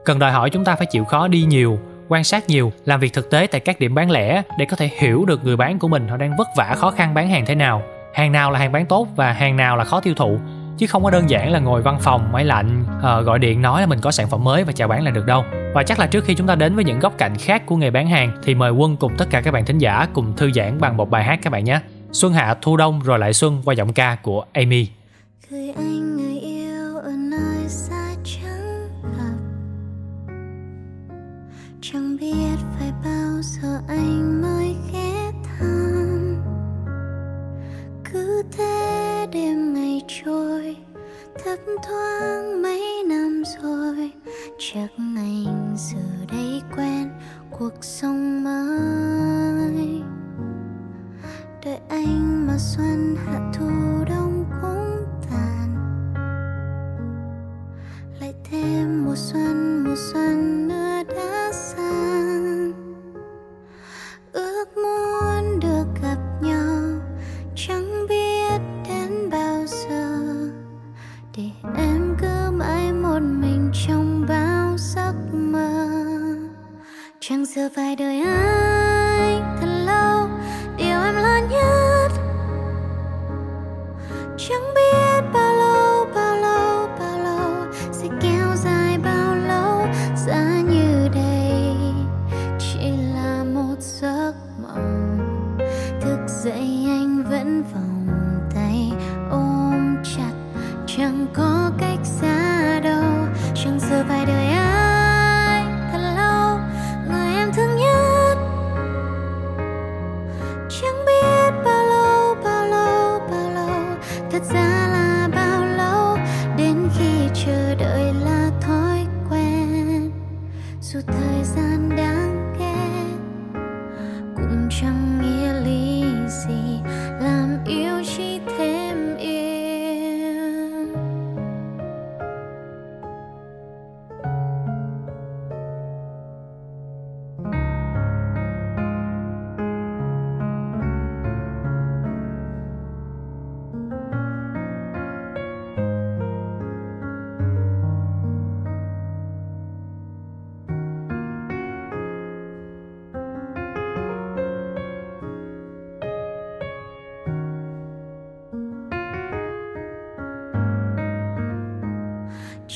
[0.05, 3.13] Cần đòi hỏi chúng ta phải chịu khó đi nhiều, quan sát nhiều, làm việc
[3.13, 5.87] thực tế tại các điểm bán lẻ để có thể hiểu được người bán của
[5.87, 7.81] mình họ đang vất vả khó khăn bán hàng thế nào.
[8.13, 10.39] Hàng nào là hàng bán tốt và hàng nào là khó tiêu thụ.
[10.77, 13.81] Chứ không có đơn giản là ngồi văn phòng, máy lạnh, à, gọi điện nói
[13.81, 15.43] là mình có sản phẩm mới và chào bán là được đâu.
[15.73, 17.91] Và chắc là trước khi chúng ta đến với những góc cạnh khác của nghề
[17.91, 20.81] bán hàng thì mời Quân cùng tất cả các bạn thính giả cùng thư giãn
[20.81, 21.79] bằng một bài hát các bạn nhé.
[22.11, 24.87] Xuân hạ thu đông rồi lại xuân qua giọng ca của Amy.
[25.49, 28.04] Gửi anh người yêu ở nơi xa
[31.91, 36.41] Chẳng biết phải bao giờ anh mới ghé thăm.
[38.13, 40.77] Cứ thế đêm ngày trôi,
[41.43, 44.11] Thấp thoáng mấy năm rồi.
[44.59, 47.09] Chắc anh giờ đây quen
[47.59, 50.01] cuộc sống mới.
[51.65, 52.94] Đợi anh mà xuân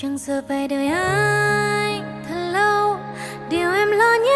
[0.09, 2.97] chẳng giờ về đời anh thật lâu.
[3.49, 4.28] Điều em lo nhất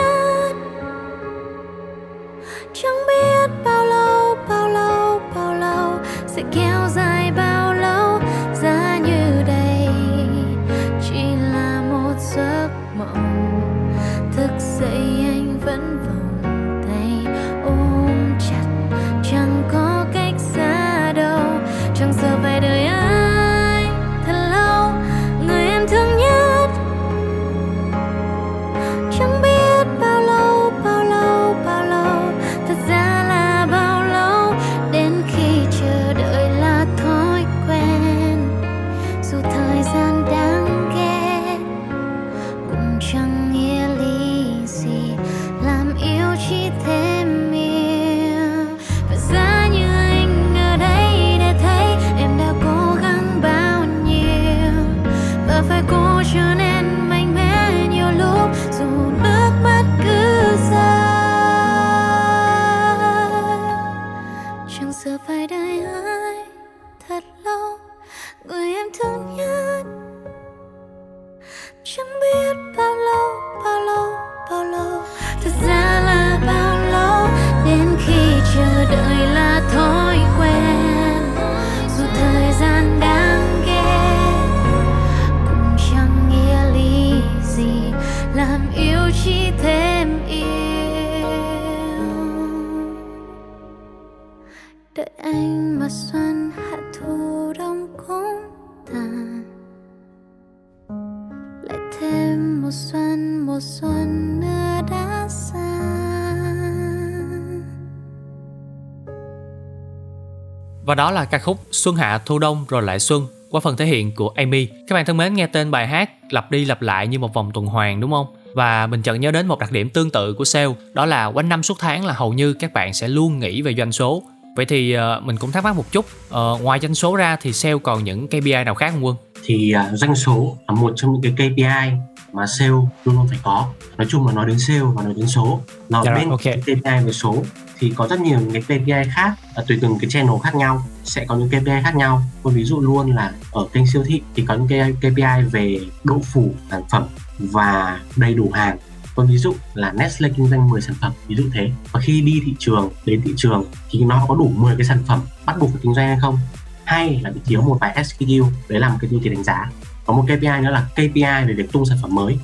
[110.86, 113.86] Và đó là ca khúc Xuân Hạ Thu Đông rồi lại Xuân qua phần thể
[113.86, 114.68] hiện của Amy.
[114.88, 117.52] Các bạn thân mến nghe tên bài hát lặp đi lặp lại như một vòng
[117.54, 118.28] tuần hoàn đúng không?
[118.54, 121.50] Và mình chợt nhớ đến một đặc điểm tương tự của sale đó là quanh
[121.50, 124.24] năm suốt tháng là hầu như các bạn sẽ luôn nghĩ về doanh số.
[124.56, 127.54] Vậy thì uh, mình cũng thắc mắc một chút, uh, ngoài doanh số ra thì
[127.54, 129.16] sale còn những KPI nào khác không Quân?
[129.46, 131.98] Thì à, doanh số là một trong những cái KPI
[132.34, 133.68] mà sale luôn luôn phải có.
[133.98, 135.60] Nói chung là nói đến sale và nói đến số.
[135.90, 136.42] Nó Dạ rồi, bên ok.
[136.44, 137.44] cái KPI về số
[137.80, 140.84] thì có rất nhiều những cái KPI khác à, tùy từng cái channel khác nhau
[141.04, 142.22] sẽ có những KPI khác nhau.
[142.44, 145.80] Tôi ví dụ luôn là ở kênh siêu thị thì có những cái KPI về
[146.04, 147.04] độ phủ sản phẩm
[147.40, 148.78] và đầy đủ hàng.
[149.16, 151.72] Tôi ví dụ là Nestle kinh doanh 10 sản phẩm ví dụ thế.
[151.92, 155.04] Và khi đi thị trường đến thị trường thì nó có đủ 10 cái sản
[155.08, 156.40] phẩm bắt buộc phải kinh doanh hay không
[156.86, 159.70] hay là bị thiếu một vài SKU đấy là một cái tiêu chí đánh giá.
[160.06, 162.38] Có một KPI nữa là KPI về việc tung sản phẩm mới.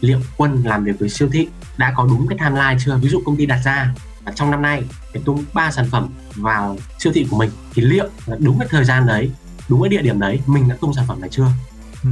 [0.00, 2.96] Liệu quân làm việc với siêu thị đã có đúng cái timeline chưa?
[2.96, 3.94] Ví dụ công ty đặt ra
[4.26, 7.82] là trong năm nay phải tung 3 sản phẩm vào siêu thị của mình thì
[7.82, 9.30] liệu là đúng cái thời gian đấy
[9.68, 11.46] đúng cái địa điểm đấy mình đã tung sản phẩm này chưa?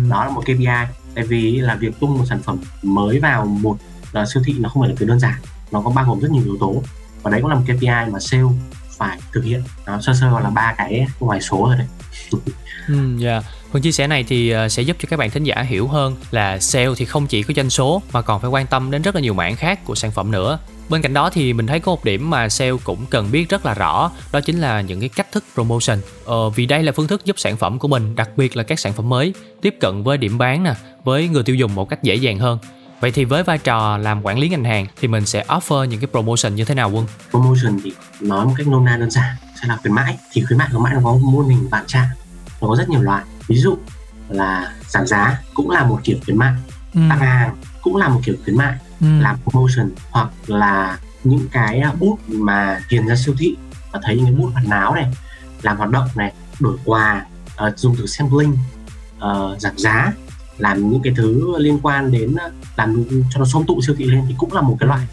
[0.09, 0.67] Đó là một KPI
[1.15, 3.79] tại vì là việc tung một sản phẩm mới vào một
[4.21, 5.35] uh, siêu thị nó không phải là việc đơn giản.
[5.73, 6.83] Nó có bao gồm rất nhiều yếu tố.
[7.23, 8.43] Và đấy cũng là một KPI mà sale
[8.99, 11.87] phải thực hiện nó sơ sơ gọi là ba cái ngoài số rồi đấy
[12.89, 13.43] Ừ, dạ.
[13.73, 16.17] Phần chia sẻ này thì ờ, sẽ giúp cho các bạn thính giả hiểu hơn
[16.31, 19.15] là sale thì không chỉ có doanh số mà còn phải quan tâm đến rất
[19.15, 20.59] là nhiều mảng khác của sản phẩm nữa.
[20.89, 23.67] Bên cạnh đó thì mình thấy có một điểm mà sale cũng cần biết rất
[23.67, 25.99] là rõ, đó chính là những cái cách thức promotion.
[26.25, 28.79] Ờ, vì đây là phương thức giúp sản phẩm của mình, đặc biệt là các
[28.79, 30.75] sản phẩm mới, tiếp cận với điểm bán nè,
[31.05, 32.59] với người tiêu dùng một cách dễ dàng hơn.
[33.03, 36.01] Vậy thì với vai trò làm quản lý ngành hàng thì mình sẽ offer những
[36.01, 37.07] cái promotion như thế nào Quân?
[37.31, 40.19] promotion thì nói một cách nôm na đơn giản sẽ là khuyến mãi.
[40.33, 42.09] Thì khuyến mãi khuyến mãi nó có muôn hình vạn trạng
[42.61, 43.25] nó có rất nhiều loại.
[43.47, 43.79] Ví dụ
[44.29, 46.53] là giảm giá cũng là một kiểu khuyến mại
[46.95, 51.93] tăng hàng cũng là một kiểu khuyến mại làm promotion hoặc là những cái à,
[51.99, 53.57] bút mà tiền ra siêu thị
[53.93, 55.07] và thấy những cái bút hoạt náo này
[55.63, 57.25] làm hoạt động này đổi quà
[57.57, 58.57] ờ, dùng từ sampling
[59.19, 60.13] ờ, giảm giá
[60.59, 64.05] làm những cái thứ liên quan đến ờ, làm cho nó xôm tụ siêu thị
[64.05, 65.07] lên thì cũng là một cái loại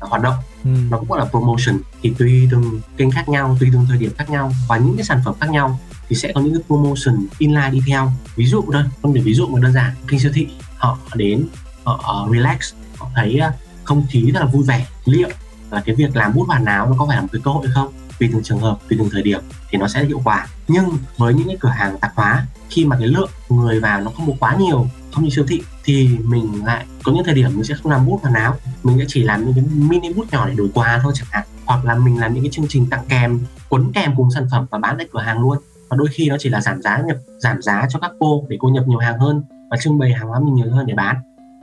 [0.00, 0.34] ờ, hoạt động.
[0.64, 0.70] Ừ.
[0.90, 1.78] nó cũng gọi là promotion.
[2.02, 5.04] Thì tùy từng kênh khác nhau tùy từng thời điểm khác nhau và những cái
[5.04, 8.12] sản phẩm khác nhau thì sẽ có những cái promotion inline đi theo.
[8.36, 11.46] Ví dụ đây không để ví dụ một đơn giản kênh siêu thị họ đến
[11.84, 13.52] họ ờ, relax họ thấy ờ,
[13.84, 15.28] không khí rất là vui vẻ liệu
[15.70, 17.66] là cái việc làm bút hoàn áo nó có phải là một cái cơ hội
[17.66, 20.46] hay không tùy từng trường hợp, tùy từng thời điểm thì nó sẽ hiệu quả.
[20.68, 20.84] Nhưng
[21.16, 24.26] với những cái cửa hàng tạp hóa, khi mà cái lượng người vào nó không
[24.26, 27.64] có quá nhiều, không như siêu thị, thì mình lại có những thời điểm mình
[27.64, 30.48] sẽ không làm bút hoàn áo, mình sẽ chỉ làm những cái mini bút nhỏ
[30.48, 33.04] để đổi quà thôi chẳng hạn, hoặc là mình làm những cái chương trình tặng
[33.08, 35.58] kèm, quấn kèm cùng sản phẩm và bán tại cửa hàng luôn.
[35.88, 38.56] Và đôi khi nó chỉ là giảm giá nhập, giảm giá cho các cô để
[38.60, 41.16] cô nhập nhiều hàng hơn và trưng bày hàng hóa mình nhiều hơn để bán.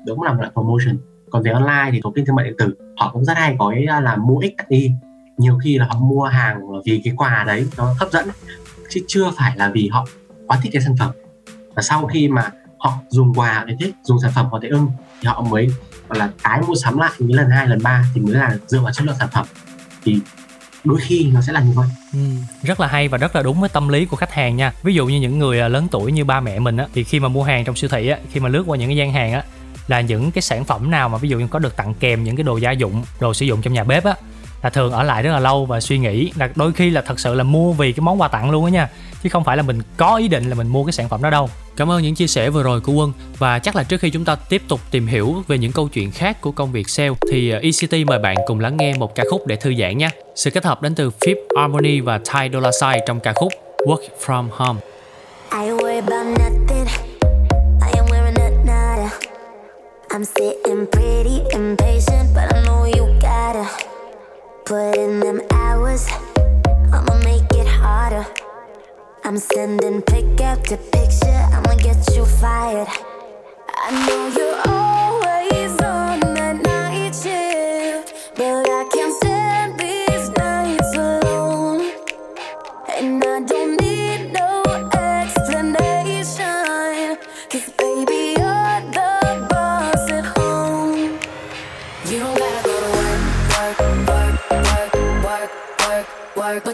[0.05, 0.97] Đó cũng là một loại promotion.
[1.31, 3.73] Còn về online thì có kênh thương mại điện tử, họ cũng rất hay có
[3.89, 4.91] à, là mua x tặng y
[5.37, 8.29] nhiều khi là họ mua hàng vì cái quà đấy nó hấp dẫn
[8.89, 10.05] chứ chưa phải là vì họ
[10.47, 11.11] quá thích cái sản phẩm.
[11.75, 14.91] Và sau khi mà họ dùng quà để thích dùng sản phẩm họ thấy ưng
[15.21, 15.67] thì họ mới
[16.09, 18.79] gọi là tái mua sắm lại những lần hai lần ba thì mới là dựa
[18.79, 19.45] vào chất lượng sản phẩm.
[20.03, 20.19] Thì
[20.83, 21.87] đôi khi nó sẽ là như vậy.
[22.13, 22.19] Ừ,
[22.63, 24.73] rất là hay và rất là đúng với tâm lý của khách hàng nha.
[24.83, 27.19] Ví dụ như những người à, lớn tuổi như ba mẹ mình á thì khi
[27.19, 29.33] mà mua hàng trong siêu thị á khi mà lướt qua những cái gian hàng
[29.33, 29.43] á
[29.87, 32.35] là những cái sản phẩm nào mà ví dụ như có được tặng kèm những
[32.35, 34.13] cái đồ gia dụng đồ sử dụng trong nhà bếp á
[34.63, 37.19] là thường ở lại rất là lâu và suy nghĩ là đôi khi là thật
[37.19, 38.89] sự là mua vì cái món quà tặng luôn á nha
[39.23, 41.29] chứ không phải là mình có ý định là mình mua cái sản phẩm đó
[41.29, 44.09] đâu cảm ơn những chia sẻ vừa rồi của quân và chắc là trước khi
[44.09, 47.13] chúng ta tiếp tục tìm hiểu về những câu chuyện khác của công việc sale
[47.31, 50.09] thì à, ECT mời bạn cùng lắng nghe một ca khúc để thư giãn nha
[50.35, 53.53] sự kết hợp đến từ Fifth Harmony và Ty Dolla Sign trong ca khúc
[53.85, 54.79] Work From Home
[55.51, 56.87] I worry about nothing.
[57.81, 59.11] I am wearing a nada.
[60.11, 62.56] I'm sitting pretty impatient, but I know you gotta
[64.67, 66.05] put in them hours.
[66.91, 68.25] I'ma make it harder.
[69.23, 71.41] I'm sending pick after picture.
[71.53, 72.89] I'ma get you fired.
[73.69, 75.06] I know you're always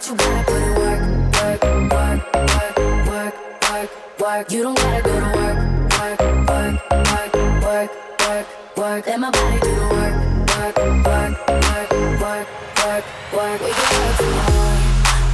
[0.03, 1.01] but you gotta put in work,
[1.33, 2.75] work, work, work,
[3.07, 3.35] work,
[3.69, 3.89] work,
[4.19, 4.51] work.
[4.51, 5.57] You don't gotta go to work,
[5.93, 9.07] work, work, work, work, work, work.
[9.07, 10.15] Let my body do the work,
[10.49, 12.47] work, work, work, work,
[12.83, 13.61] work, work.
[13.61, 14.79] We can work from home,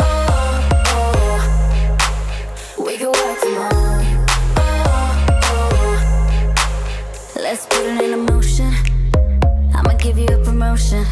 [0.02, 0.08] oh,
[0.96, 2.86] oh.
[2.86, 4.06] We can work from home,
[4.58, 4.68] oh,
[5.44, 5.98] oh.
[7.36, 8.74] Let's put it in motion.
[9.74, 11.06] I'ma give you a promotion.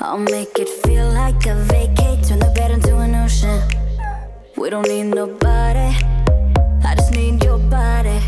[0.00, 3.60] I'll make it feel like a vacate, turn the bed into an ocean.
[4.56, 5.92] We don't need nobody,
[6.84, 8.20] I just need your body.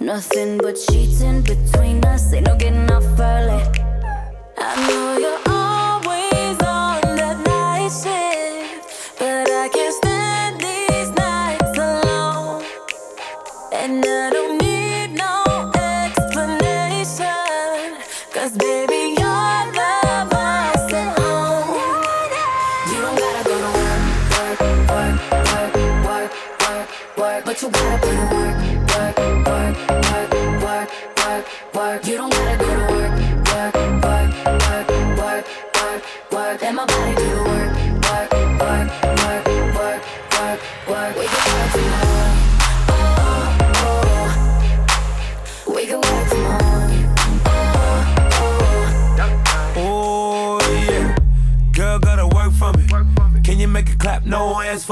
[0.00, 3.62] Nothing but sheets in between us, ain't no getting off early.
[4.56, 5.47] I know you're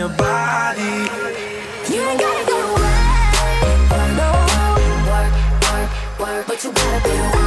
[0.00, 0.94] your body.
[1.92, 3.00] You ain't gotta go away.
[4.16, 4.30] no.
[5.10, 5.32] Work,
[5.66, 7.39] work, work, but you gotta do the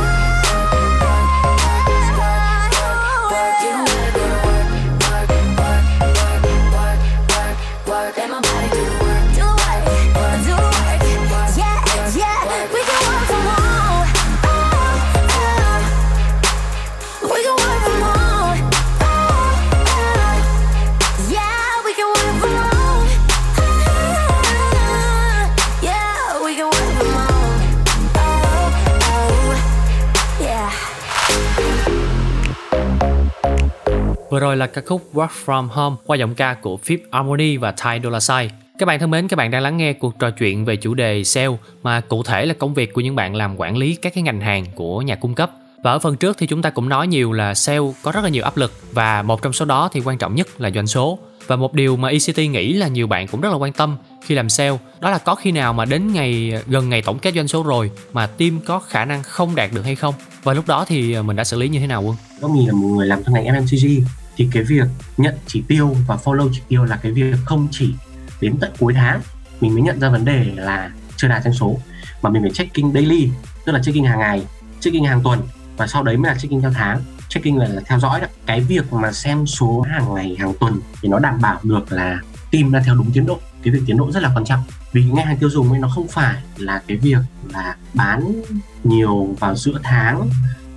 [34.33, 37.71] Vừa rồi là ca khúc Work From Home qua giọng ca của Fifth Harmony và
[37.71, 38.49] Ty Dolla Sign.
[38.79, 41.23] Các bạn thân mến, các bạn đang lắng nghe cuộc trò chuyện về chủ đề
[41.23, 44.21] sale mà cụ thể là công việc của những bạn làm quản lý các cái
[44.21, 45.51] ngành hàng của nhà cung cấp.
[45.83, 48.29] Và ở phần trước thì chúng ta cũng nói nhiều là sale có rất là
[48.29, 51.19] nhiều áp lực và một trong số đó thì quan trọng nhất là doanh số.
[51.47, 54.35] Và một điều mà ECT nghĩ là nhiều bạn cũng rất là quan tâm khi
[54.35, 57.47] làm sale đó là có khi nào mà đến ngày gần ngày tổng kết doanh
[57.47, 60.85] số rồi mà team có khả năng không đạt được hay không và lúc đó
[60.87, 63.07] thì ờ, mình đã xử lý như thế nào quân Có nghĩa là một người
[63.07, 64.01] làm trong ngành FMCG
[64.37, 67.93] thì cái việc nhận chỉ tiêu và follow chỉ tiêu là cái việc không chỉ
[68.41, 69.21] đến tận cuối tháng
[69.61, 71.77] mình mới nhận ra vấn đề là chưa đạt doanh số
[72.21, 73.29] mà mình phải checking daily
[73.65, 74.45] tức là checking hàng ngày
[74.79, 75.41] checking hàng tuần
[75.77, 77.01] và sau đấy mới là checking theo tháng.
[77.29, 78.27] Checking là, là theo dõi đó.
[78.45, 82.19] Cái việc mà xem số hàng ngày hàng tuần thì nó đảm bảo được là
[82.51, 83.39] team đang theo đúng tiến độ.
[83.63, 84.63] Cái việc tiến độ rất là quan trọng.
[84.91, 87.19] Vì ngành hàng tiêu dùng ấy nó không phải là cái việc
[87.53, 88.41] là bán
[88.83, 90.29] nhiều vào giữa tháng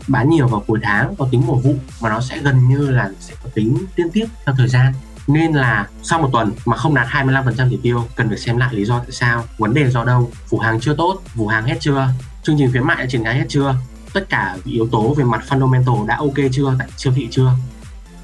[0.08, 3.10] bán nhiều vào cuối tháng, có tính mùa vụ mà nó sẽ gần như là
[3.20, 4.92] sẽ có tính liên tiếp theo thời gian.
[5.26, 8.74] Nên là sau một tuần mà không đạt 25% chỉ tiêu, cần phải xem lại
[8.74, 11.76] lý do tại sao, vấn đề do đâu, phủ hàng chưa tốt, phủ hàng hết
[11.80, 12.08] chưa,
[12.42, 13.74] chương trình khuyến mại đã triển khai hết chưa,
[14.12, 17.50] tất cả yếu tố về mặt fundamental đã ok chưa, tại siêu thị chưa.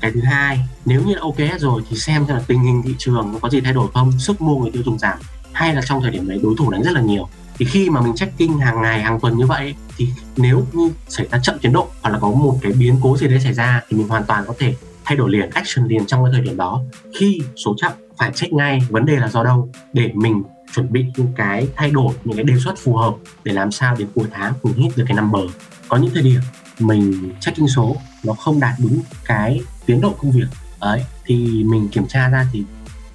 [0.00, 2.82] Cái thứ hai, nếu như đã ok hết rồi thì xem xem là tình hình
[2.82, 5.18] thị trường nó có gì thay đổi không, sức mua người tiêu dùng giảm
[5.52, 7.28] hay là trong thời điểm đấy đối thủ đánh rất là nhiều
[7.62, 11.26] thì khi mà mình checking hàng ngày, hàng tuần như vậy, thì nếu như xảy
[11.30, 13.80] ra chậm tiến độ hoặc là có một cái biến cố gì đấy xảy ra,
[13.88, 16.56] thì mình hoàn toàn có thể thay đổi liền, action liền trong cái thời điểm
[16.56, 16.82] đó.
[17.18, 19.70] Khi số chậm, phải check ngay, vấn đề là do đâu?
[19.92, 20.42] Để mình
[20.74, 23.94] chuẩn bị những cái thay đổi, những cái đề xuất phù hợp để làm sao
[23.98, 25.42] đến cuối tháng mình hit được cái number.
[25.88, 26.40] Có những thời điểm
[26.78, 30.46] mình checking số, nó không đạt đúng cái tiến độ công việc.
[30.78, 32.64] Ấy thì mình kiểm tra ra thì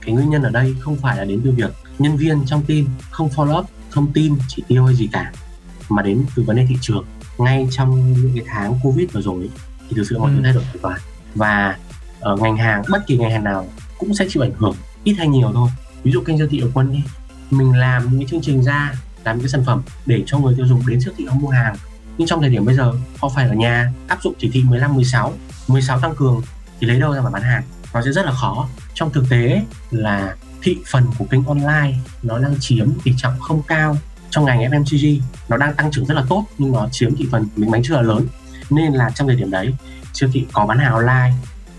[0.05, 2.85] cái nguyên nhân ở đây không phải là đến từ việc nhân viên trong team
[3.09, 3.65] không follow up
[3.97, 5.31] thông tin chỉ tiêu hay gì cả
[5.89, 7.05] mà đến từ vấn đề thị trường.
[7.37, 9.49] Ngay trong những cái tháng covid vừa rồi
[9.89, 10.41] thì thực sự mọi thứ Ừ.
[10.43, 10.99] thay đổi hoàn toàn.
[11.35, 11.77] Và
[12.19, 13.67] ở ngành hàng bất kỳ ngành hàng nào
[13.97, 15.69] cũng sẽ chịu ảnh hưởng ít hay nhiều thôi.
[16.03, 17.03] Ví dụ kênh siêu thị ở quân đi
[17.51, 18.93] mình làm những cái chương trình ra
[19.23, 21.49] làm những cái sản phẩm để cho người tiêu dùng đến siêu thị họ mua
[21.49, 21.75] hàng.
[22.17, 24.95] Nhưng trong thời điểm bây giờ họ phải ở nhà áp dụng chỉ thị 15,
[24.95, 25.33] 16
[25.67, 26.41] 16 tăng cường
[26.79, 27.63] thì lấy đâu ra mà bán hàng?
[27.93, 28.67] Nó sẽ rất là khó.
[28.93, 30.35] Trong thực tế là
[30.67, 33.97] thị phần của kênh online nó đang chiếm tỷ trọng không cao
[34.29, 37.47] trong ngành FMCG nó đang tăng trưởng rất là tốt, nhưng nó chiếm thị phần
[37.55, 38.27] miếng bánh chưa là lớn.
[38.69, 39.73] Nên là trong thời điểm đấy,
[40.13, 41.33] siêu thị có bán hàng online.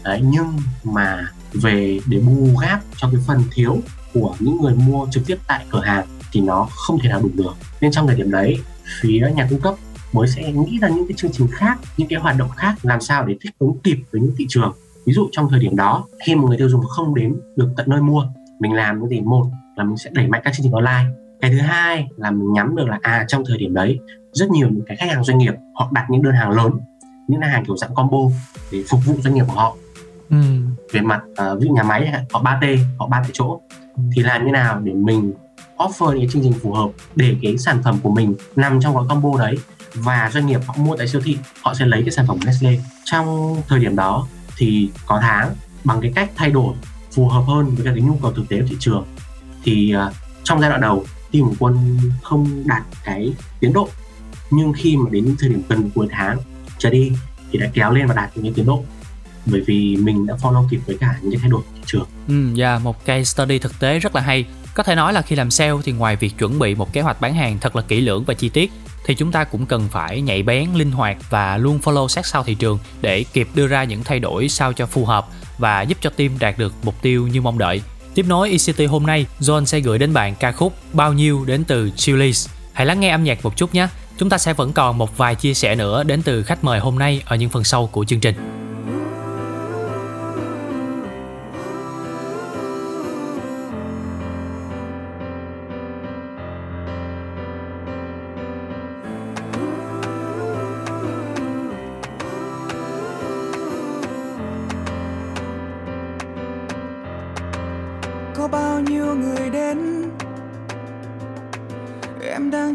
[0.05, 3.79] Đấy, nhưng mà về để bù gáp cho cái phần thiếu
[4.15, 7.31] của những người mua trực tiếp tại cửa hàng thì nó không thể nào đủ
[7.35, 7.57] được.
[7.81, 8.59] Nên trong thời điểm đấy,
[9.01, 9.75] phía nhà cung cấp
[10.13, 13.01] mới sẽ nghĩ ra những cái chương trình khác, những cái hoạt động khác làm
[13.01, 14.73] sao để thích ứng kịp với những thị trường.
[15.07, 17.87] Ví dụ trong thời điểm đó, khi một người tiêu dùng không đến được tận
[17.91, 18.25] nơi mua
[18.61, 19.21] mình làm cái gì?
[19.21, 19.47] Một
[19.77, 21.05] là mình sẽ đẩy mạnh các chương trình online.
[21.41, 23.99] Cái thứ hai là mình nhắm được là à trong thời điểm đấy
[24.33, 26.73] rất nhiều những cái khách hàng doanh nghiệp họ đặt những đơn hàng lớn
[27.29, 28.19] những đơn hàng kiểu dạng combo
[28.73, 29.77] để phục vụ doanh nghiệp của họ.
[30.31, 30.37] Ừ.
[30.93, 33.61] về mặt uh, ví dụ nhà máy họ 3T họ ba tại chỗ
[34.17, 35.33] thì làm như nào để mình
[35.77, 39.05] offer những chương trình phù hợp để cái sản phẩm của mình nằm trong gói
[39.09, 39.55] combo đấy
[39.95, 42.47] và doanh nghiệp họ mua tại siêu thị họ sẽ lấy cái sản phẩm của
[42.47, 45.55] Nestle trong thời điểm đó thì có tháng
[45.85, 46.75] bằng cái cách thay đổi
[47.19, 49.05] phù hợp hơn với cái nhu cầu thực tế của thị trường.
[49.65, 50.15] Thì uh,
[50.45, 53.89] trong giai đoạn đầu team của quân không đạt cái tiến độ
[54.51, 56.39] nhưng khi mà đến thời điểm gần cuối tháng
[56.79, 57.13] trở đi
[57.53, 58.85] thì đã kéo lên và đạt những cái tiến độ
[59.47, 62.07] bởi vì mình đã follow kịp với cả những cái thay đổi của thị trường.
[62.29, 64.45] Ừ, yeah, một case study thực tế rất là hay.
[64.75, 67.21] Có thể nói là khi làm sale thì ngoài việc chuẩn bị một kế hoạch
[67.21, 68.73] bán hàng thật là kỹ lưỡng và chi tiết
[69.05, 72.45] thì chúng ta cũng cần phải nhạy bén, linh hoạt và luôn follow sát sao
[72.45, 75.29] thị trường để kịp đưa ra những thay đổi sao cho phù hợp
[75.59, 77.83] và giúp cho team đạt được mục tiêu như mong đợi.
[78.15, 81.65] Tiếp nối ECT hôm nay, John sẽ gửi đến bạn ca khúc Bao nhiêu đến
[81.65, 82.49] từ Chili's.
[82.73, 83.89] Hãy lắng nghe âm nhạc một chút nhé.
[84.19, 86.99] Chúng ta sẽ vẫn còn một vài chia sẻ nữa đến từ khách mời hôm
[86.99, 88.68] nay ở những phần sau của chương trình.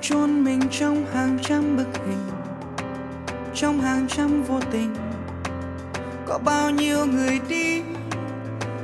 [0.03, 2.29] Chôn mình trong hàng trăm bức hình,
[3.55, 4.95] trong hàng trăm vô tình.
[6.25, 7.81] Có bao nhiêu người đi,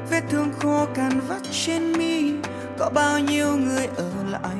[0.09, 2.34] vết thương khô cằn vắt trên mi.
[2.78, 4.55] Có bao nhiêu người ở lại,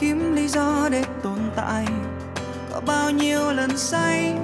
[0.00, 1.86] kiếm lý do để tồn tại.
[2.72, 4.34] Có bao nhiêu lần say,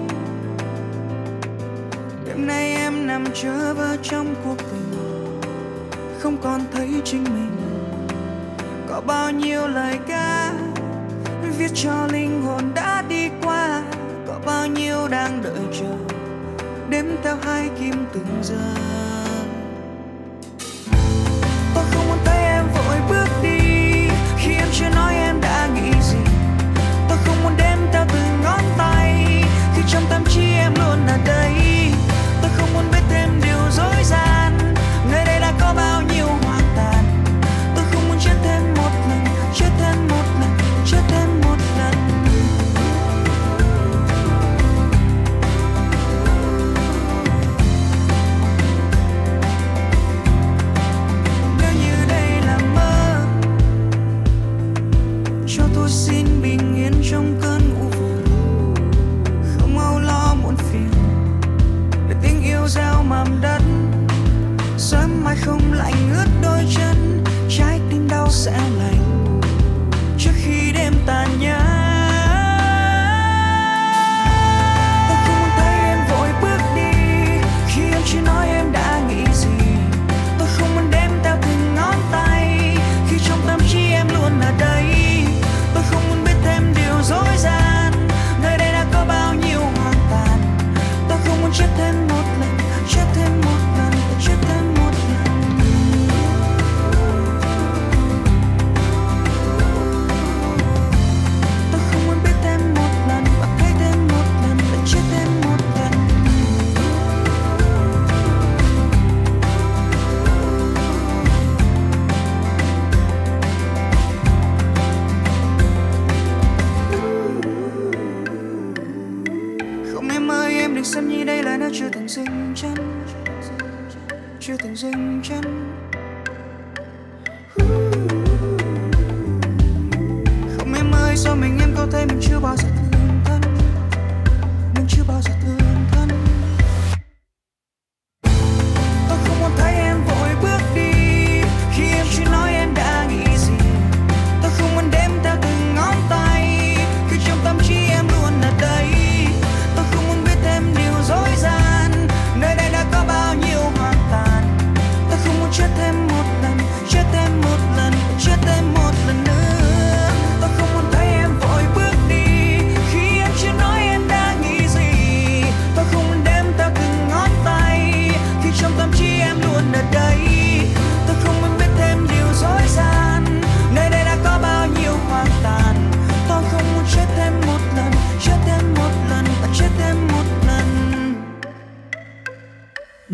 [2.26, 4.98] đêm nay em nằm chớ vơ trong cuộc tình.
[6.18, 7.50] Không còn thấy chính mình.
[8.88, 10.52] Có bao nhiêu lời ca
[11.58, 13.82] viết cho linh hồn đã đi qua.
[14.26, 16.16] Có bao nhiêu đang đợi chờ,
[16.88, 19.03] đếm theo hai kim từng giờ.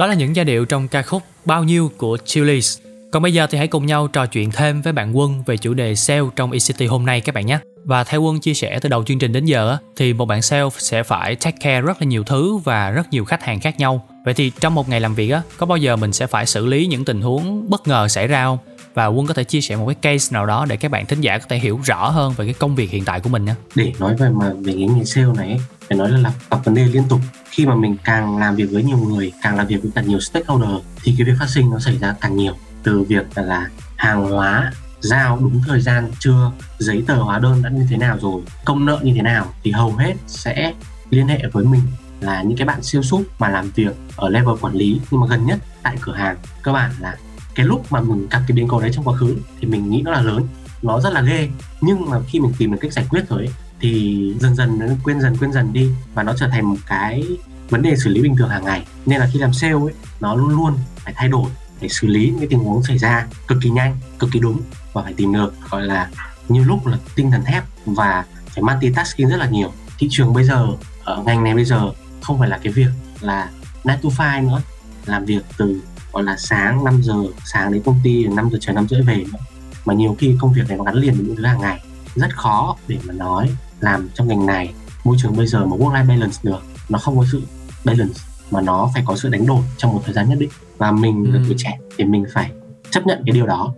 [0.01, 2.79] Đó là những giai điệu trong ca khúc Bao nhiêu của Chillies.
[3.13, 5.75] Còn bây giờ thì hãy cùng nhau trò chuyện thêm với bạn Quân về chủ
[5.75, 7.59] đề sale trong ECT hôm nay các bạn nhé.
[7.85, 10.43] Và theo Quân chia sẻ từ đầu chương trình đến giờ á, thì một bạn
[10.43, 13.79] sale sẽ phải take care rất là nhiều thứ và rất nhiều khách hàng khác
[13.79, 14.07] nhau.
[14.25, 16.67] Vậy thì trong một ngày làm việc á, có bao giờ mình sẽ phải xử
[16.67, 18.59] lý những tình huống bất ngờ xảy ra không?
[18.95, 21.21] Và Quân có thể chia sẻ một cái case nào đó để các bạn thính
[21.21, 23.55] giả có thể hiểu rõ hơn về cái công việc hiện tại của mình nhé.
[23.75, 26.75] để nói về mà về cái nghề sale này phải nói là lập tập vấn
[26.75, 27.21] đề liên tục.
[27.51, 30.21] Khi mà mình càng làm việc với nhiều người càng làm việc với càng nhiều
[30.21, 30.71] stakeholder
[31.03, 32.53] thì cái việc phát sinh nó xảy ra càng nhiều.
[32.83, 37.63] Từ việc là, là hàng hóa giao đúng thời gian chưa giấy tờ hóa đơn
[37.63, 40.73] đã như thế nào rồi công nợ như thế nào thì hầu hết sẽ
[41.11, 41.83] liên hệ với mình
[42.21, 45.01] là những cái bạn siêu súp mà làm việc ở level quản lý.
[45.11, 47.17] Nhưng mà gần nhất tại cửa hàng cơ bản là
[47.55, 50.03] cái lúc mà mình gặp cái biến cố đấy trong quá khứ thì mình nghĩ
[50.03, 50.47] nó là lớn
[50.83, 51.49] nó rất là ghê.
[51.81, 54.87] Nhưng mà khi mình tìm được cách giải quyết rồi ấy, thì dần dần nó
[55.05, 57.25] quên dần quên dần đi và nó trở thành một cái
[57.69, 58.87] vấn đề xử lý bình thường hàng ngày.
[59.07, 62.27] Nên là khi làm sale ấy nó luôn luôn phải thay đổi để xử lý
[62.27, 64.61] những cái tình huống xảy ra cực kỳ nhanh cực kỳ đúng
[64.93, 66.11] và phải tìm được gọi là
[66.49, 69.73] nhiều lúc là tinh thần thép và phải multitasking rất là nhiều.
[69.99, 70.67] Thị trường bây giờ
[71.05, 71.93] ở ngành này bây giờ
[72.23, 72.91] không phải là cái việc
[73.21, 73.51] là
[73.85, 74.63] 9 to 5 nữa
[75.07, 75.81] làm việc từ
[76.13, 79.17] gọi là sáng 5 giờ sáng đến công ty 5 giờ chiều 5 rưỡi về
[79.33, 79.39] nữa.
[79.85, 81.85] Mà nhiều khi công việc này nó gắn liền với những thứ hàng ngày.
[82.15, 83.51] Rất khó để mà nói
[83.81, 84.73] làm trong ngành này.
[85.05, 87.43] Môi trường bây giờ mà work life balance được nó không có sự
[87.85, 90.51] balance mà nó phải có sự đánh đổi trong một thời gian nhất định.
[90.79, 91.45] Và mình là Ừ.
[91.47, 92.51] tuổi trẻ thì mình phải
[92.91, 93.75] chấp nhận cái điều đó.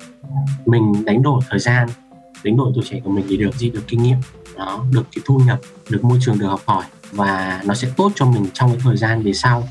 [0.66, 1.88] Mình đánh đổi thời gian
[2.44, 3.70] đánh đổi tuổi trẻ của mình để được gì?
[3.70, 4.16] Được kinh nghiệm.
[4.56, 6.84] Đó được cái thu nhập được môi trường được học hỏi.
[7.12, 9.68] Và nó sẽ tốt cho mình trong cái thời gian về sau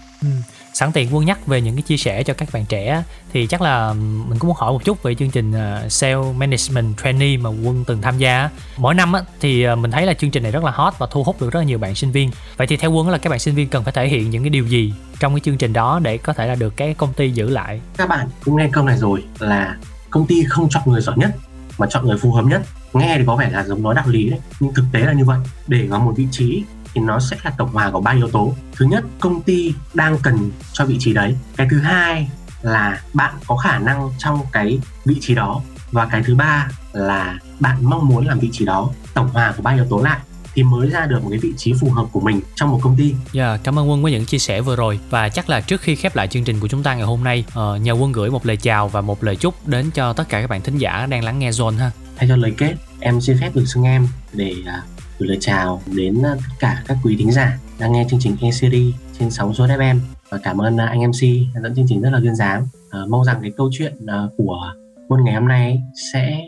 [0.74, 3.04] Sẵn tiện Quân nhắc về những cái chia sẻ cho các bạn trẻ,
[3.34, 6.98] thì chắc là mình cũng muốn hỏi một chút về chương trình ờ, Sale Management
[7.04, 8.50] Trainee mà Quân từng tham gia.
[8.78, 11.24] Mỗi năm thì ờ, mình thấy là chương trình này rất là hot và thu
[11.24, 12.32] hút được rất là nhiều bạn sinh viên.
[12.58, 14.50] Vậy thì theo Quân là các bạn sinh viên cần phải thể hiện những cái
[14.50, 17.30] điều gì trong cái chương trình đó để có thể là được cái công ty
[17.30, 17.82] giữ lại.
[17.98, 19.78] các bạn cũng nghe câu này rồi là
[20.10, 21.32] công ty không chọn người giỏi nhất,
[21.78, 22.62] mà chọn người phù hợp nhất
[22.94, 25.26] nghe thì có vẻ là giống nói đạo lý đấy, nhưng thực tế là như
[25.26, 26.64] vậy để vào một vị trí
[26.94, 28.54] thì nó sẽ là tổng hòa của ba yếu tố.
[28.76, 31.36] Thứ nhất công ty đang cần cho vị trí đấy.
[31.58, 32.30] Cái thứ hai
[32.62, 35.62] là bạn có khả năng trong cái vị trí đó.
[35.92, 39.64] Và cái thứ ba là bạn mong muốn làm vị trí đó tổng hòa của
[39.64, 40.20] ba yếu tố lại
[40.54, 42.96] thì mới ra được một cái vị trí phù hợp của mình trong một công
[42.98, 43.14] ty.
[43.32, 45.00] Dạ, cảm ơn Quân với những chia sẻ vừa rồi.
[45.10, 47.46] Và chắc là trước khi khép lại chương trình của chúng ta ngày hôm nay,
[47.54, 50.42] ờ, nhờ Quân gửi một lời chào và một lời chúc đến cho tất cả
[50.42, 51.92] các bạn thính giả đang lắng nghe Zone ha.
[52.18, 54.82] thay cho lời kết em xin phép được xưng em để à,
[55.22, 58.36] gửi lời chào đến à, tất cả các quý thính giả đang nghe chương trình
[58.42, 60.00] e series trên sóng số FM
[60.30, 61.22] và cảm ơn à, anh MC
[61.64, 62.68] dẫn chương trình rất là duyên dáng.
[62.90, 64.74] À, mong rằng cái câu chuyện à, của
[65.10, 65.82] môn ngày hôm nay
[66.14, 66.48] sẽ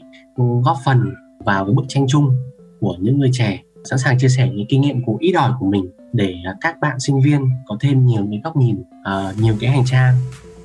[0.64, 2.36] góp phần vào cái bức tranh chung
[2.80, 5.66] của những người trẻ sẵn sàng chia sẻ những kinh nghiệm của ít ỏi của
[5.66, 8.84] mình để các bạn sinh viên có thêm nhiều cái góc nhìn
[9.38, 10.16] nhiều cái hành trang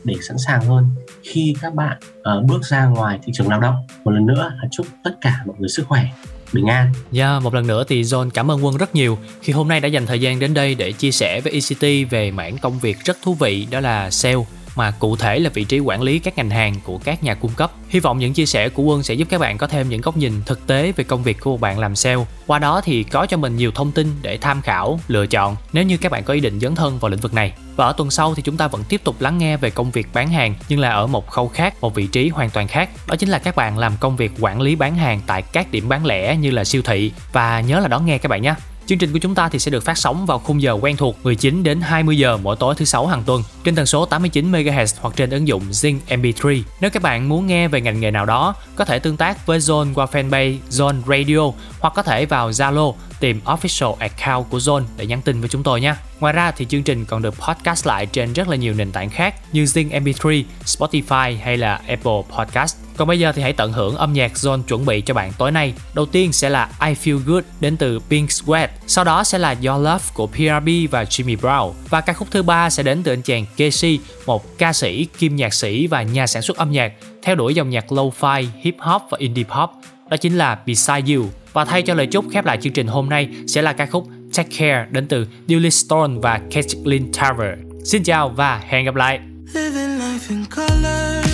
[0.05, 0.85] để sẵn sàng hơn
[1.23, 3.75] khi các bạn bước ra ngoài thị trường lao động.
[4.05, 6.05] Một lần nữa là chúc tất cả mọi người sức khỏe
[6.53, 9.19] bình an Dạ, một lần nữa thì John cảm ơn Quân rất nhiều.
[9.43, 12.31] Khi hôm nay đã dành thời gian đến đây để chia sẻ với ECT về
[12.31, 14.45] mảng công việc rất thú vị đó là sale
[14.79, 17.53] mà cụ thể là vị trí quản lý các ngành hàng của các nhà cung
[17.53, 17.73] cấp.
[17.89, 20.17] Hy vọng những chia sẻ của Quân sẽ giúp các bạn có thêm những góc
[20.17, 22.25] nhìn thực tế về công việc của bạn làm sale.
[22.47, 25.85] Qua đó thì có cho mình nhiều thông tin để tham khảo, lựa chọn nếu
[25.85, 27.53] như các bạn có ý định dấn thân vào lĩnh vực này.
[27.77, 30.07] Và ở tuần sau thì chúng ta vẫn tiếp tục lắng nghe về công việc
[30.13, 32.91] bán hàng nhưng là ở một khâu khác, một vị trí hoàn toàn khác.
[33.07, 35.89] Đó chính là các bạn làm công việc quản lý bán hàng tại các điểm
[35.89, 38.55] bán lẻ như là siêu thị và nhớ là đón nghe các bạn nhé.
[38.89, 41.19] Chương trình của chúng ta thì sẽ được phát sóng vào khung giờ quen thuộc
[41.23, 44.97] 19 đến 20 giờ mỗi tối thứ sáu hàng tuần trên tần số 89 MHz
[45.01, 46.63] hoặc trên ứng dụng Zing MP3.
[46.81, 49.59] Nếu các bạn muốn nghe về ngành nghề nào đó, có thể tương tác với
[49.59, 54.85] Zone qua fanpage Zone Radio hoặc có thể vào Zalo tìm official account của Zone
[54.97, 55.95] để nhắn tin với chúng tôi nhé.
[56.21, 59.11] Ngoài ra thì chương trình còn được podcast lại trên rất là nhiều nền tảng
[59.11, 62.88] khác như Zing MP3, Spotify hay là Apple Podcast.
[62.99, 65.53] Còn bây giờ thì hãy tận hưởng âm nhạc Zone chuẩn bị cho bạn tối
[65.53, 65.75] nay.
[65.95, 69.51] Đầu tiên sẽ là I Feel Good đến từ Pink Sweat, sau đó sẽ là
[69.51, 73.13] Your Love của PRB và Jimmy Brown và ca khúc thứ ba sẽ đến từ
[73.13, 76.93] anh chàng Casey, một ca sĩ, kim nhạc sĩ và nhà sản xuất âm nhạc
[77.23, 79.71] theo đuổi dòng nhạc lo-fi, hip hop và indie pop.
[80.11, 81.25] Đó chính là Beside You.
[81.53, 84.09] Và thay cho lời chúc khép lại chương trình hôm nay sẽ là ca khúc
[84.37, 87.59] Take Care đến từ Dilly Stone và Caitlin Tarver.
[87.85, 89.21] Xin chào và hẹn gặp lại.
[89.55, 91.28] Living life in color.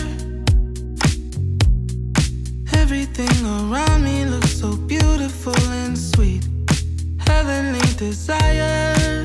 [2.84, 6.46] Everything around me looks so beautiful and sweet.
[7.26, 9.24] Heavenly desire.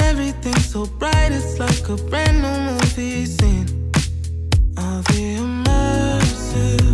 [0.00, 3.68] Everything so bright, it's like a brand new movie scene.
[4.78, 6.93] All the immersive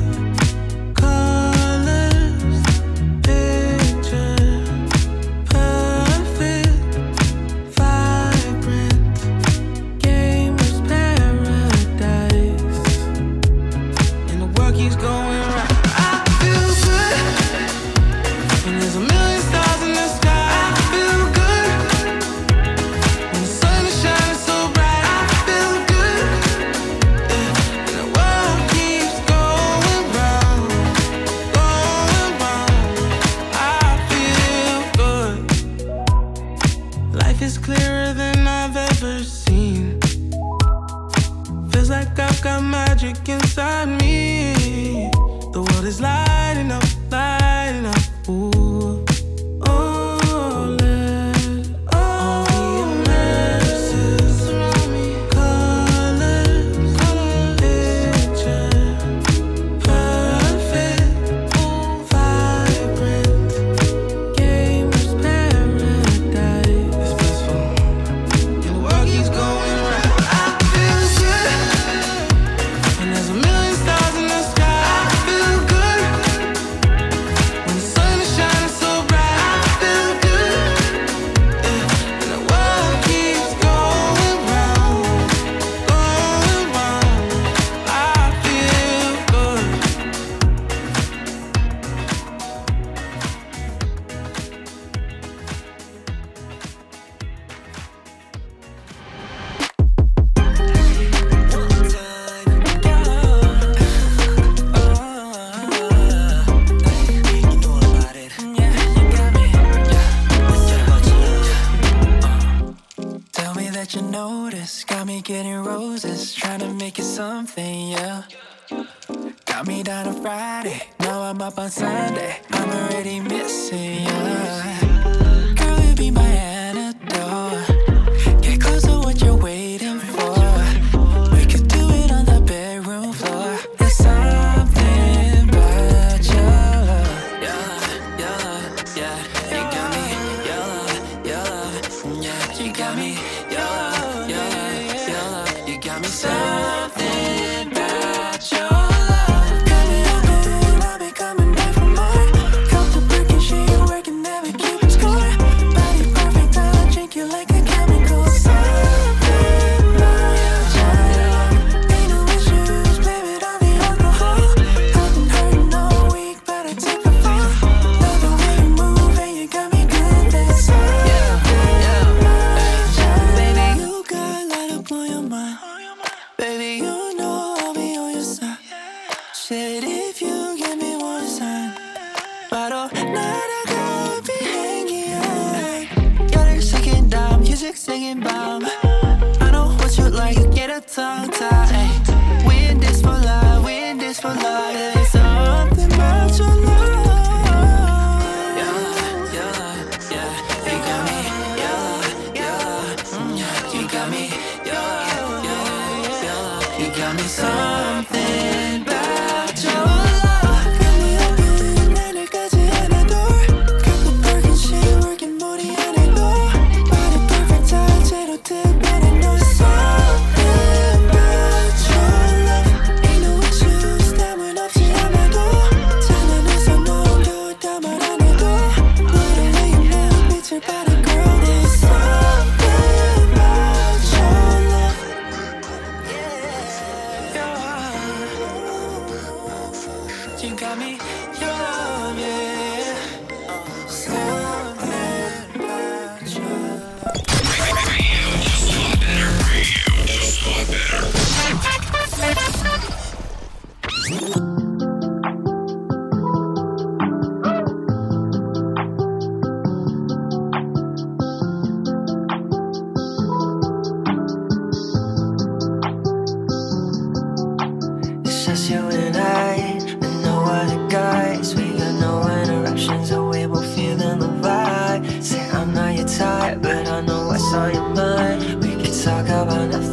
[277.53, 278.63] on your mind.
[278.63, 279.90] We could talk about nothing,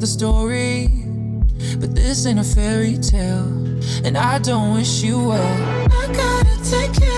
[0.00, 0.88] the story,
[1.80, 3.48] but this ain't a fairy tale,
[4.04, 5.88] and I don't wish you well.
[5.90, 7.17] I gotta take care.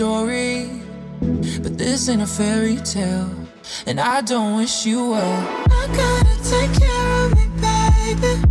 [0.00, 0.66] story,
[1.62, 3.28] but this ain't a fairy tale,
[3.86, 5.66] and I don't wish you well.
[5.70, 8.49] I gotta take care of me, baby.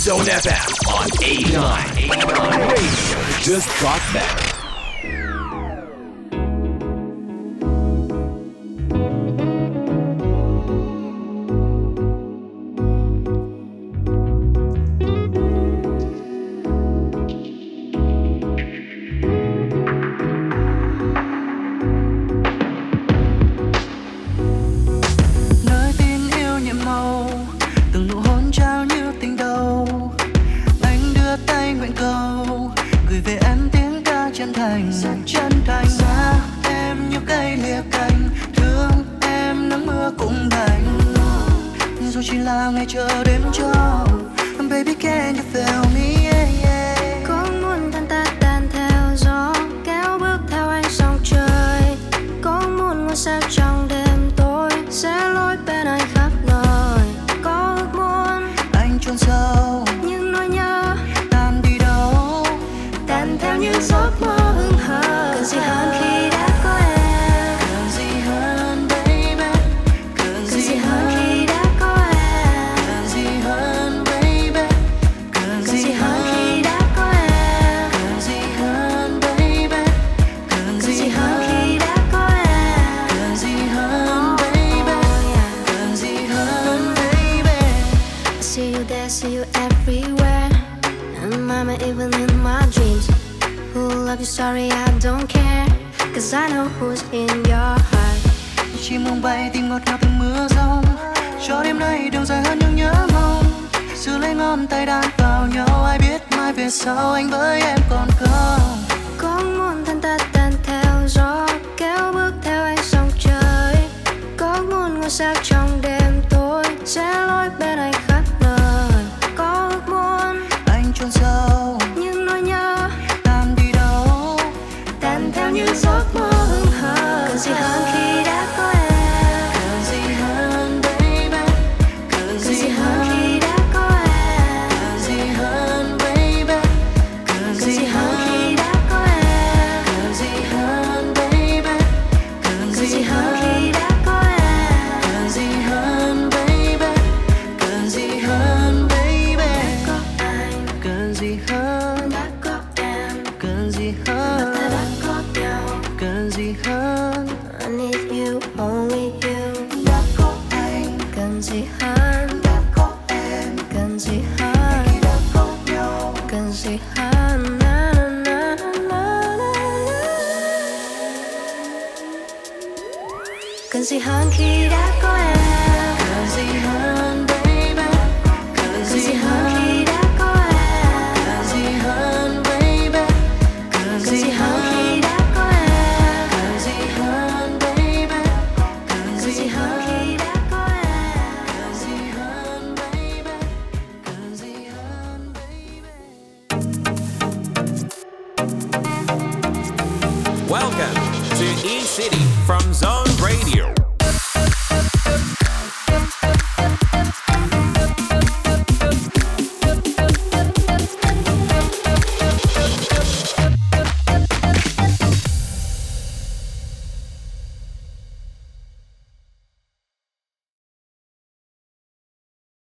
[0.00, 2.70] Zone FM on 89.
[2.70, 4.59] Radio just got better.